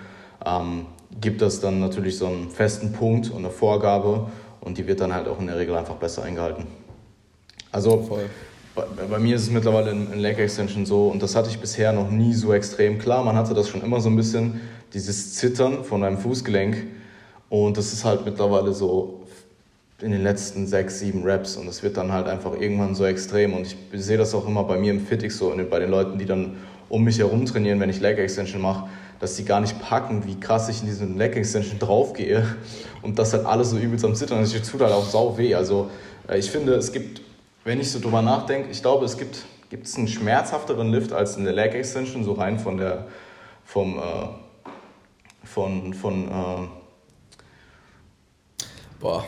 [0.46, 0.86] ähm,
[1.22, 4.28] gibt das dann natürlich so einen festen Punkt und eine Vorgabe
[4.60, 6.68] und die wird dann halt auch in der Regel einfach besser eingehalten.
[7.72, 8.26] Also Voll.
[8.76, 11.92] Bei, mir ist es mittlerweile in, in Leg Extension so und das hatte ich bisher
[11.92, 12.98] noch nie so extrem.
[12.98, 14.62] Klar, man hatte das schon immer so ein bisschen,
[14.94, 16.78] dieses Zittern von einem Fußgelenk
[17.50, 19.22] und das ist halt mittlerweile so
[20.02, 23.54] in den letzten sechs, sieben Reps und es wird dann halt einfach irgendwann so extrem
[23.54, 26.18] und ich sehe das auch immer bei mir im Fitix so und bei den Leuten,
[26.18, 26.58] die dann
[26.88, 28.90] um mich herum trainieren, wenn ich Leg Extension mache,
[29.20, 32.46] dass die gar nicht packen, wie krass ich in diesen Leg Extension draufgehe
[33.02, 34.56] und das halt alles so übelst am Zittern ist.
[34.56, 35.54] Ich tut halt auch sau weh.
[35.54, 35.90] Also
[36.28, 37.22] äh, ich finde, es gibt,
[37.64, 41.38] wenn ich so drüber nachdenke, ich glaube, es gibt gibt es einen schmerzhafteren Lift als
[41.38, 43.06] eine Leg Extension, so rein von der,
[43.64, 44.02] vom, äh,
[45.44, 46.68] von, von, äh
[49.00, 49.26] Boah.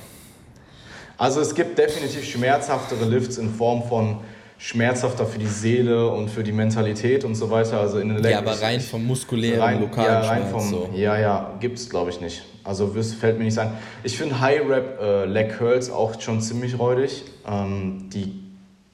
[1.17, 4.17] Also es gibt definitiv schmerzhaftere Lifts in Form von
[4.57, 7.79] schmerzhafter für die Seele und für die Mentalität und so weiter.
[7.79, 10.89] Also in den ja, aber rein vom muskulären, rein, lokalen ja, rein Schmerz, vom, so.
[10.93, 12.43] Ja, ja, gibt es glaube ich nicht.
[12.63, 13.77] Also fällt mir nicht ein.
[14.03, 17.23] Ich finde High Rap äh, Leg Curls auch schon ziemlich räudig.
[17.47, 18.39] Ähm, die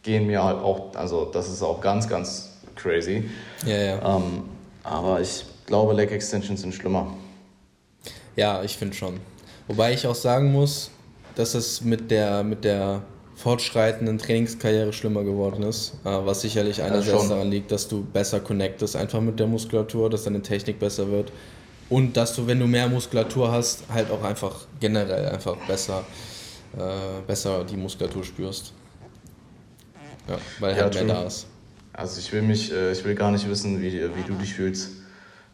[0.03, 3.30] gehen mir halt auch, also das ist auch ganz, ganz crazy.
[3.65, 4.15] Ja, ja.
[4.15, 4.43] Ähm,
[4.84, 7.13] aber ich glaube, Leg Extensions sind schlimmer.
[8.36, 9.20] Ja, ich finde schon.
[9.68, 10.91] Wobei ich auch sagen muss,
[11.36, 13.01] dass es mit der, mit der
[13.36, 18.39] fortschreitenden Trainingskarriere schlimmer geworden ist, äh, was sicherlich einerseits ja, daran liegt, dass du besser
[18.39, 21.32] connectest einfach mit der Muskulatur, dass deine Technik besser wird
[21.90, 26.04] und dass du, wenn du mehr Muskulatur hast, halt auch einfach generell einfach besser,
[26.78, 28.74] äh, besser die Muskulatur spürst.
[30.28, 31.48] Ja, weil ja, halt mehr da ist.
[31.94, 34.90] Also ich will mich, äh, ich will gar nicht wissen, wie, wie du dich fühlst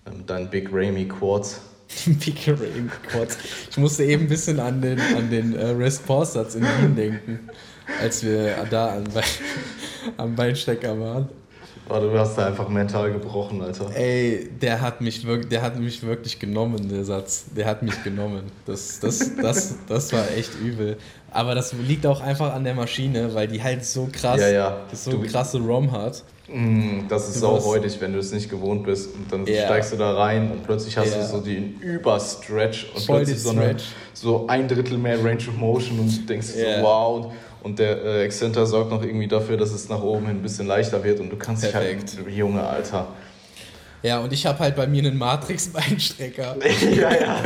[0.06, 1.62] mit deinen Big Ramy Quads.
[2.06, 3.38] Big Ramy Quads.
[3.70, 7.50] Ich musste eben ein bisschen an den, an den äh, Response-Satz in Wien denken
[8.02, 9.24] als wir da Bein,
[10.18, 11.30] am Beinstecker waren.
[11.90, 13.90] Oh, du hast da einfach mental gebrochen, Alter.
[13.94, 17.46] Ey, der hat mich wirklich, der hat mich wirklich genommen, der Satz.
[17.56, 18.44] Der hat mich genommen.
[18.66, 20.98] Das, das, das, das war echt übel.
[21.32, 24.78] Aber das liegt auch einfach an der Maschine, weil die halt so krass, ja, ja.
[24.94, 26.24] so du, krasse ROM hat.
[26.48, 29.14] Mm, das ist auch heutig, wenn du es nicht gewohnt bist.
[29.16, 29.66] Und dann yeah.
[29.66, 31.22] steigst du da rein und plötzlich hast yeah.
[31.22, 33.76] du so den Überstretch und Voll plötzlich so, eine,
[34.14, 36.80] so ein Drittel mehr Range of Motion und denkst yeah.
[36.80, 37.26] so, wow.
[37.26, 37.32] Und
[37.64, 41.03] der äh, Exzenter sorgt noch irgendwie dafür, dass es nach oben hin ein bisschen leichter
[41.03, 42.14] wird und du kannst Perfekt.
[42.14, 43.07] dich halt, Junge, Alter.
[44.03, 46.57] Ja, und ich habe halt bei mir einen Matrix-Beinstrecker.
[46.93, 47.43] ja, ja.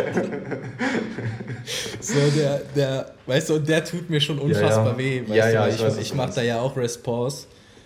[2.01, 4.97] so, der, der, weißt du, und der tut mir schon unfassbar ja, ja.
[4.97, 5.21] weh.
[5.21, 7.45] Weißt ja, du, ja, ich, ich, ich mache da ja auch Response.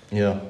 [0.09, 0.41] Ja.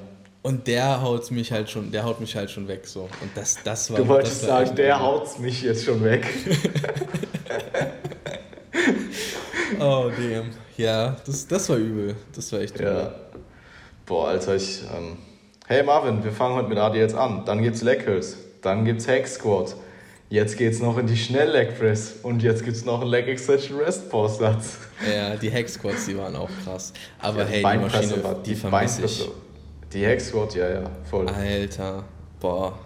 [0.43, 3.01] Und der haut mich halt schon, der haut mich halt schon weg so.
[3.01, 3.97] Und das, das war.
[3.97, 6.27] Du wolltest war sagen, der haut mich jetzt schon weg.
[9.79, 10.51] oh damn.
[10.78, 12.15] Ja, das, das war übel.
[12.36, 12.88] Das war echt übel.
[12.88, 13.15] Ja.
[14.05, 14.82] Boah, Alter, ich.
[14.95, 15.17] Ähm,
[15.67, 17.43] hey Marvin, wir fangen heute mit Adi jetzt an.
[17.45, 19.76] Dann gibt's Leg Curls, dann gibt's Hack Squat.
[20.30, 24.09] Jetzt geht's noch in die Schnell Press und jetzt gibt's noch einen Leg Extension Rest
[24.09, 24.78] Pause Satz.
[25.05, 26.93] Ja, die Hack Squats, die waren auch krass.
[27.19, 29.30] Aber ja, hey, die Maschine, war, die, die vermisse ich.
[29.91, 31.28] Die Hack Squat, ja, ja, voll.
[31.28, 32.05] Alter,
[32.39, 32.80] boah.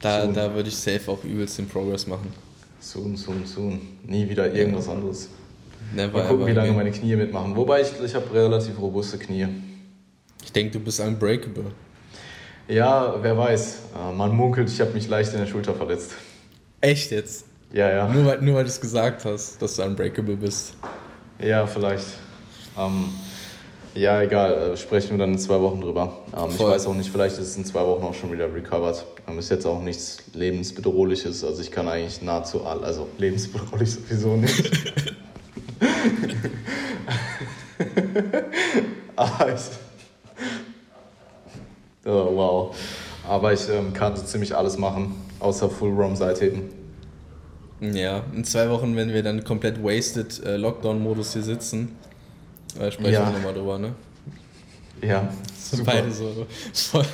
[0.00, 2.32] Da, da würde ich safe auch übelst den Progress machen.
[2.80, 3.80] Soon, soon, soon.
[4.04, 4.92] Nie wieder irgendwas ja.
[4.94, 5.28] anderes.
[5.94, 7.54] Never Mal gucken, wie lange meine Knie mitmachen.
[7.56, 9.46] Wobei ich, ich habe relativ robuste Knie.
[10.44, 11.66] Ich denke, du bist unbreakable.
[12.68, 13.78] Ja, wer weiß.
[13.94, 16.12] Äh, man munkelt, ich habe mich leicht in der Schulter verletzt.
[16.80, 17.44] Echt jetzt?
[17.72, 18.08] Ja, ja.
[18.08, 20.74] Nur weil, nur weil du es gesagt hast, dass du unbreakable bist.
[21.38, 22.06] Ja, vielleicht.
[22.78, 23.08] Ähm,
[23.94, 26.16] Ja, egal, äh, sprechen wir dann in zwei Wochen drüber.
[26.34, 29.04] Ähm, ich weiß auch nicht, vielleicht ist es in zwei Wochen auch schon wieder recovered.
[29.28, 34.36] Ähm, ist jetzt auch nichts lebensbedrohliches, also ich kann eigentlich nahezu all, also lebensbedrohlich sowieso
[34.36, 34.70] nicht.
[39.16, 39.60] Aber ich,
[42.04, 42.76] oh, wow.
[43.28, 46.70] Aber ich ähm, kann so ziemlich alles machen, außer Full ROM Seitheben.
[47.80, 51.96] Ja, in zwei Wochen, wenn wir dann komplett wasted äh, Lockdown-Modus hier sitzen,
[52.78, 53.26] äh, sprechen ja.
[53.26, 53.94] wir nochmal drüber, ne?
[55.00, 55.28] Ja,
[55.58, 55.92] super.
[55.92, 57.06] Beide so voll,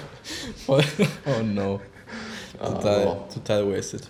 [0.66, 0.84] voll
[1.26, 1.80] oh no.
[2.58, 3.32] Total, oh.
[3.32, 4.02] total wasted.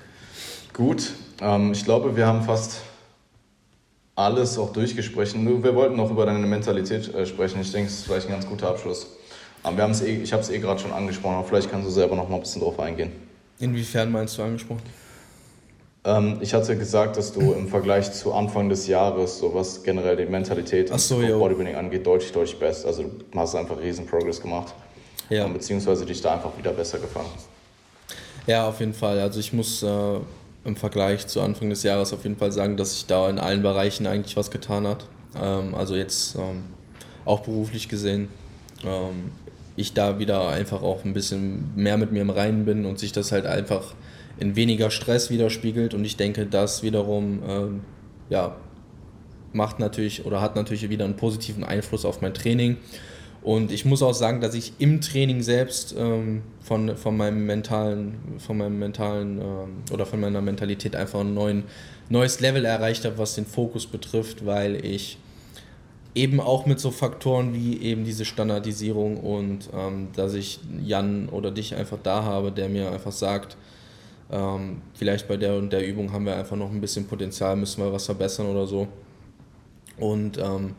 [0.72, 2.80] Gut, ähm, ich glaube, wir haben fast
[4.18, 5.62] alles auch durchgesprochen.
[5.62, 7.60] Wir wollten noch über deine Mentalität äh, sprechen.
[7.60, 9.06] Ich denke, es ist vielleicht ein ganz guter Abschluss.
[9.62, 11.90] Aber wir haben's eh, ich habe es eh gerade schon angesprochen, aber vielleicht kannst du
[11.92, 13.12] selber noch mal ein bisschen drauf eingehen.
[13.60, 14.82] Inwiefern meinst du angesprochen?
[16.04, 20.16] Ähm, ich hatte gesagt, dass du im Vergleich zu Anfang des Jahres, so was generell
[20.16, 22.86] die Mentalität und so, Bodybuilding angeht, deutlich, deutlich best.
[22.86, 24.74] Also du hast einfach riesen Progress gemacht.
[25.28, 25.46] Ja.
[25.46, 27.30] Beziehungsweise dich da einfach wieder besser gefangen.
[28.48, 29.20] Ja, auf jeden Fall.
[29.20, 30.18] Also ich muss äh,
[30.68, 33.62] im Vergleich zu Anfang des Jahres auf jeden Fall sagen, dass sich da in allen
[33.62, 35.06] Bereichen eigentlich was getan hat.
[35.40, 36.64] Ähm, also jetzt ähm,
[37.24, 38.28] auch beruflich gesehen.
[38.84, 39.32] Ähm,
[39.74, 43.12] ich da wieder einfach auch ein bisschen mehr mit mir im Reinen bin und sich
[43.12, 43.94] das halt einfach
[44.38, 45.94] in weniger Stress widerspiegelt.
[45.94, 47.80] Und ich denke, das wiederum ähm,
[48.28, 48.56] ja,
[49.52, 52.76] macht natürlich oder hat natürlich wieder einen positiven Einfluss auf mein Training.
[53.43, 58.16] Und ich muss auch sagen, dass ich im Training selbst ähm, von, von meinem mentalen,
[58.39, 61.64] von meinem mentalen ähm, oder von meiner Mentalität einfach ein neuen,
[62.09, 65.18] neues Level erreicht habe, was den Fokus betrifft, weil ich
[66.14, 71.53] eben auch mit so Faktoren wie eben diese Standardisierung und ähm, dass ich Jan oder
[71.53, 73.57] dich einfach da habe, der mir einfach sagt,
[74.30, 77.82] ähm, vielleicht bei der und der Übung haben wir einfach noch ein bisschen Potenzial, müssen
[77.82, 78.89] wir was verbessern oder so.
[79.97, 80.74] Und ähm,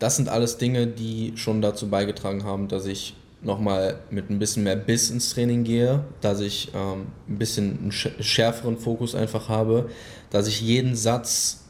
[0.00, 4.64] das sind alles Dinge, die schon dazu beigetragen haben, dass ich nochmal mit ein bisschen
[4.64, 9.88] mehr Biss ins Training gehe, dass ich ähm, ein bisschen einen schärferen Fokus einfach habe,
[10.30, 11.60] dass ich jeden Satz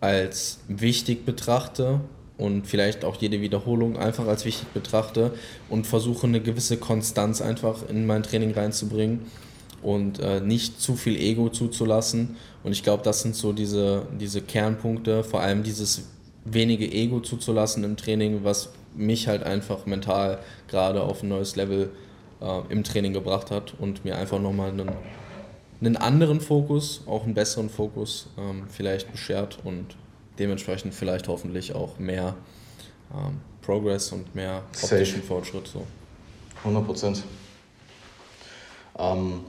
[0.00, 2.00] als wichtig betrachte
[2.38, 5.32] und vielleicht auch jede Wiederholung einfach als wichtig betrachte
[5.68, 9.20] und versuche eine gewisse Konstanz einfach in mein Training reinzubringen
[9.82, 12.36] und äh, nicht zu viel Ego zuzulassen.
[12.62, 16.02] Und ich glaube, das sind so diese, diese Kernpunkte, vor allem dieses
[16.44, 20.38] wenige Ego zuzulassen im Training, was mich halt einfach mental
[20.68, 21.90] gerade auf ein neues Level
[22.40, 24.90] äh, im Training gebracht hat und mir einfach nochmal einen,
[25.80, 29.96] einen anderen Fokus, auch einen besseren Fokus ähm, vielleicht beschert und
[30.38, 32.34] dementsprechend vielleicht hoffentlich auch mehr
[33.14, 35.22] ähm, Progress und mehr optischen Safe.
[35.22, 35.68] Fortschritt.
[35.68, 35.86] So.
[36.64, 37.22] 100 Prozent.
[38.98, 39.40] Ähm,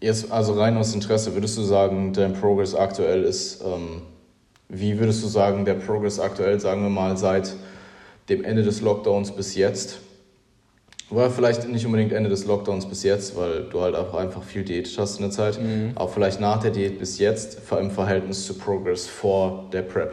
[0.00, 4.02] jetzt also rein aus Interesse, würdest du sagen, dein Progress aktuell ist ähm,
[4.70, 7.54] wie würdest du sagen, der Progress aktuell, sagen wir mal, seit
[8.28, 9.98] dem Ende des Lockdowns bis jetzt?
[11.10, 14.62] War vielleicht nicht unbedingt Ende des Lockdowns bis jetzt, weil du halt auch einfach viel
[14.62, 15.90] Diät hast in der Zeit, mhm.
[15.96, 20.12] aber vielleicht nach der Diät bis jetzt im Verhältnis zu Progress vor der Prep.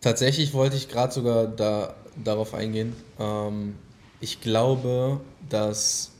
[0.00, 2.94] Tatsächlich wollte ich gerade sogar da, darauf eingehen.
[3.18, 3.74] Ähm,
[4.20, 6.12] ich glaube, dass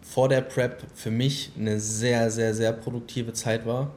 [0.00, 3.90] vor der Prep für mich eine sehr, sehr, sehr produktive Zeit war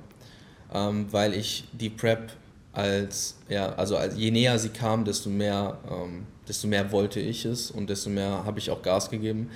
[0.74, 2.32] ähm, weil ich die Prep
[2.72, 7.45] als, ja, also als, je näher sie kam, desto mehr, ähm, desto mehr wollte ich
[7.45, 9.49] es und desto mehr habe ich auch Gas gegeben.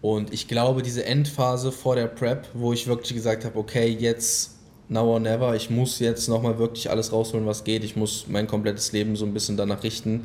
[0.00, 4.58] Und ich glaube, diese Endphase vor der Prep, wo ich wirklich gesagt habe, okay, jetzt
[4.88, 8.48] now or never, ich muss jetzt nochmal wirklich alles rausholen, was geht, ich muss mein
[8.48, 10.24] komplettes Leben so ein bisschen danach richten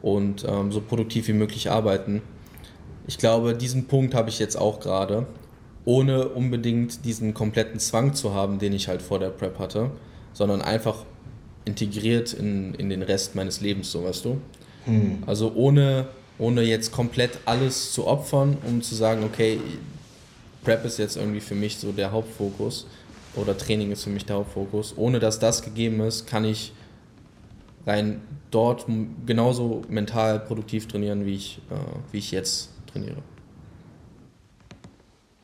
[0.00, 2.22] und ähm, so produktiv wie möglich arbeiten.
[3.06, 5.26] Ich glaube, diesen Punkt habe ich jetzt auch gerade
[5.84, 9.90] ohne unbedingt diesen kompletten Zwang zu haben, den ich halt vor der Prep hatte,
[10.32, 11.04] sondern einfach
[11.64, 14.40] integriert in, in den Rest meines Lebens, so weißt du.
[14.84, 15.22] Hm.
[15.26, 16.08] Also ohne,
[16.38, 19.58] ohne jetzt komplett alles zu opfern, um zu sagen, okay,
[20.64, 22.86] Prep ist jetzt irgendwie für mich so der Hauptfokus
[23.34, 24.94] oder Training ist für mich der Hauptfokus.
[24.96, 26.72] Ohne dass das gegeben ist, kann ich
[27.86, 28.20] rein
[28.50, 28.86] dort
[29.26, 31.74] genauso mental produktiv trainieren, wie ich, äh,
[32.12, 33.22] wie ich jetzt trainiere.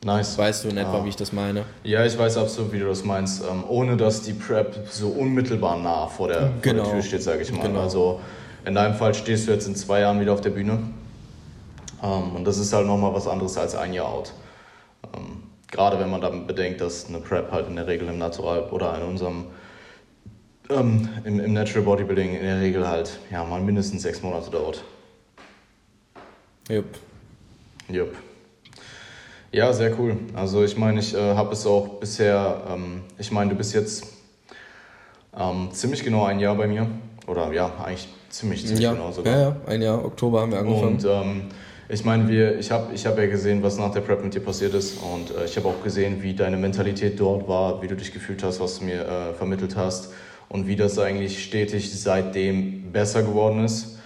[0.07, 0.39] Nice.
[0.39, 1.05] Weißt du in etwa, ah.
[1.05, 1.65] wie ich das meine?
[1.83, 3.43] Ja, ich weiß absolut, wie du das meinst.
[3.43, 6.53] Ähm, ohne dass die Prep so unmittelbar nah vor der, genau.
[6.53, 6.91] vor der genau.
[6.91, 7.63] Tür steht, sage ich mal.
[7.63, 7.81] Genau.
[7.81, 8.21] Also
[8.65, 10.79] in deinem Fall stehst du jetzt in zwei Jahren wieder auf der Bühne.
[12.05, 14.33] Ähm, und das ist halt nochmal was anderes als ein Jahr out.
[15.13, 15.43] Ähm,
[15.73, 18.97] gerade wenn man dann bedenkt, dass eine Prep halt in der Regel im Natural oder
[18.99, 19.47] in unserem
[20.71, 24.85] ähm, im, im Natural Bodybuilding in der Regel halt ja mal mindestens sechs Monate dauert.
[26.69, 26.87] Jupp.
[27.89, 28.15] Jupp.
[29.57, 30.19] Ja, sehr cool.
[30.35, 34.07] Also ich meine, ich äh, habe es auch bisher, ähm, ich meine, du bist jetzt
[35.35, 36.87] ähm, ziemlich genau ein Jahr bei mir
[37.27, 39.33] Oder ja, eigentlich ziemlich, ziemlich ja, genau sogar.
[39.33, 40.97] Ja, ja, ein Jahr, Oktober haben wir angefangen.
[40.97, 41.43] Und ähm,
[41.89, 44.41] ich meine, wir, ich habe ich hab ja gesehen, was nach der Prep mit dir
[44.41, 44.99] passiert ist.
[44.99, 48.43] Und äh, ich habe auch gesehen, wie deine Mentalität dort war, wie du dich gefühlt
[48.43, 50.13] hast, was du mir äh, vermittelt hast.
[50.51, 53.97] Und wie das eigentlich stetig seitdem besser geworden ist.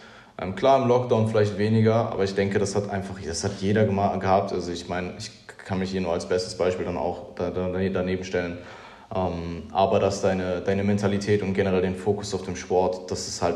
[0.41, 3.85] Ähm, klar, im Lockdown vielleicht weniger, aber ich denke, das hat einfach, das hat jeder
[3.85, 4.53] gehabt.
[4.53, 5.40] Also ich meine, ich
[5.71, 8.59] kann mich hier nur als bestes Beispiel dann auch da, da, daneben stellen.
[9.15, 13.41] Ähm, aber dass deine, deine Mentalität und generell den Fokus auf dem Sport, dass es
[13.41, 13.55] halt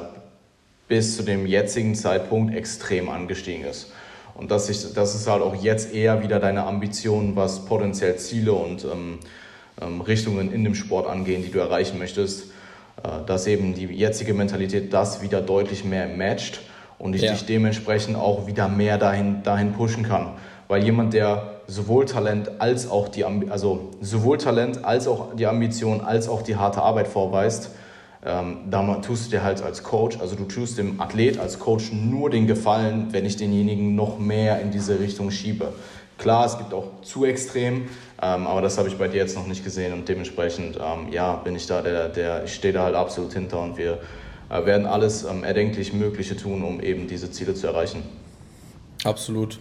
[0.87, 3.91] bis zu dem jetzigen Zeitpunkt extrem angestiegen ist.
[4.37, 8.53] Und dass, ich, dass es halt auch jetzt eher wieder deine Ambitionen, was potenziell Ziele
[8.53, 9.19] und ähm,
[9.83, 12.53] ähm, Richtungen in dem Sport angehen, die du erreichen möchtest,
[13.03, 16.61] äh, dass eben die jetzige Mentalität das wieder deutlich mehr matcht
[16.97, 17.33] und ich ja.
[17.33, 20.35] dich dementsprechend auch wieder mehr dahin, dahin pushen kann.
[20.69, 26.01] Weil jemand, der sowohl Talent als auch die also sowohl Talent als auch die Ambition
[26.01, 27.71] als auch die harte Arbeit vorweist,
[28.25, 31.93] ähm, da tust du dir halt als Coach, also du tust dem Athlet als Coach
[31.93, 35.73] nur den Gefallen, wenn ich denjenigen noch mehr in diese Richtung schiebe.
[36.17, 37.89] Klar, es gibt auch zu extrem,
[38.23, 41.35] ähm, aber das habe ich bei dir jetzt noch nicht gesehen und dementsprechend, ähm, ja,
[41.37, 43.99] bin ich da der, der ich stehe da halt absolut hinter und wir
[44.49, 48.03] äh, werden alles ähm, erdenklich Mögliche tun, um eben diese Ziele zu erreichen.
[49.03, 49.59] Absolut.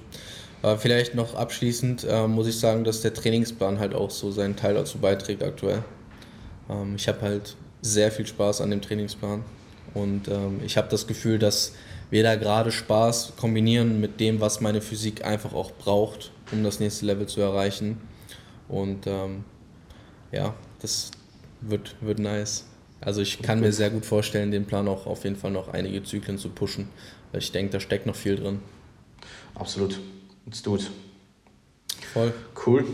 [0.63, 4.55] Äh, vielleicht noch abschließend äh, muss ich sagen, dass der Trainingsplan halt auch so seinen
[4.55, 5.83] Teil dazu beiträgt aktuell.
[6.69, 9.43] Ähm, ich habe halt sehr viel Spaß an dem Trainingsplan
[9.93, 11.73] und ähm, ich habe das Gefühl, dass
[12.09, 16.79] wir da gerade Spaß kombinieren mit dem, was meine Physik einfach auch braucht, um das
[16.79, 17.99] nächste Level zu erreichen.
[18.69, 19.43] Und ähm,
[20.31, 21.11] ja, das
[21.59, 22.65] wird, wird nice.
[23.01, 26.03] Also ich kann mir sehr gut vorstellen, den Plan auch auf jeden Fall noch einige
[26.03, 26.87] Zyklen zu pushen,
[27.31, 28.59] weil ich denke, da steckt noch viel drin.
[29.55, 29.99] Absolut.
[30.45, 30.89] Let's do it.
[32.13, 32.33] Voll.
[32.65, 32.85] Cool.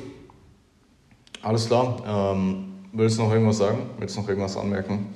[1.41, 2.33] Alles klar.
[2.35, 3.89] Ähm, willst du noch irgendwas sagen?
[3.97, 5.13] Willst du noch irgendwas anmerken?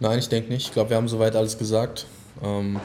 [0.00, 0.66] Nein, ich denke nicht.
[0.66, 2.06] Ich glaube, wir haben soweit alles gesagt.
[2.42, 2.80] Ähm,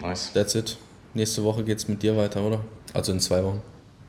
[0.00, 0.32] nice.
[0.32, 0.76] That's it.
[1.14, 2.60] Nächste Woche geht es mit dir weiter, oder?
[2.92, 3.62] Also in zwei Wochen.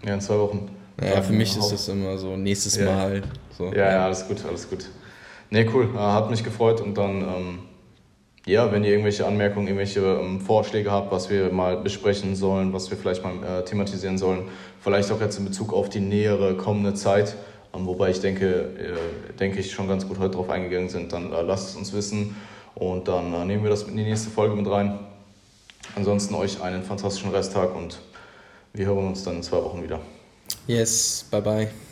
[0.04, 0.70] Ja, in zwei Wochen.
[1.02, 2.86] Ja, für mich ist das immer so nächstes ja.
[2.86, 3.24] Mal.
[3.56, 3.66] So.
[3.68, 4.86] Ja, ja, alles gut, alles gut.
[5.50, 5.94] Nee, cool.
[5.98, 7.60] Hat mich gefreut und dann ähm,
[8.48, 12.90] ja, wenn ihr irgendwelche Anmerkungen, irgendwelche ähm, Vorschläge habt, was wir mal besprechen sollen, was
[12.90, 14.46] wir vielleicht mal äh, thematisieren sollen,
[14.82, 17.36] vielleicht auch jetzt in Bezug auf die nähere kommende Zeit,
[17.76, 21.34] ähm, wobei ich denke, äh, denke ich schon ganz gut heute drauf eingegangen sind, dann
[21.34, 22.38] äh, lasst es uns wissen
[22.74, 24.98] und dann äh, nehmen wir das in die nächste Folge mit rein.
[25.96, 28.00] Ansonsten euch einen fantastischen Resttag und
[28.74, 30.00] wir hören uns dann in zwei Wochen wieder.
[30.68, 31.87] Yes, bye bye.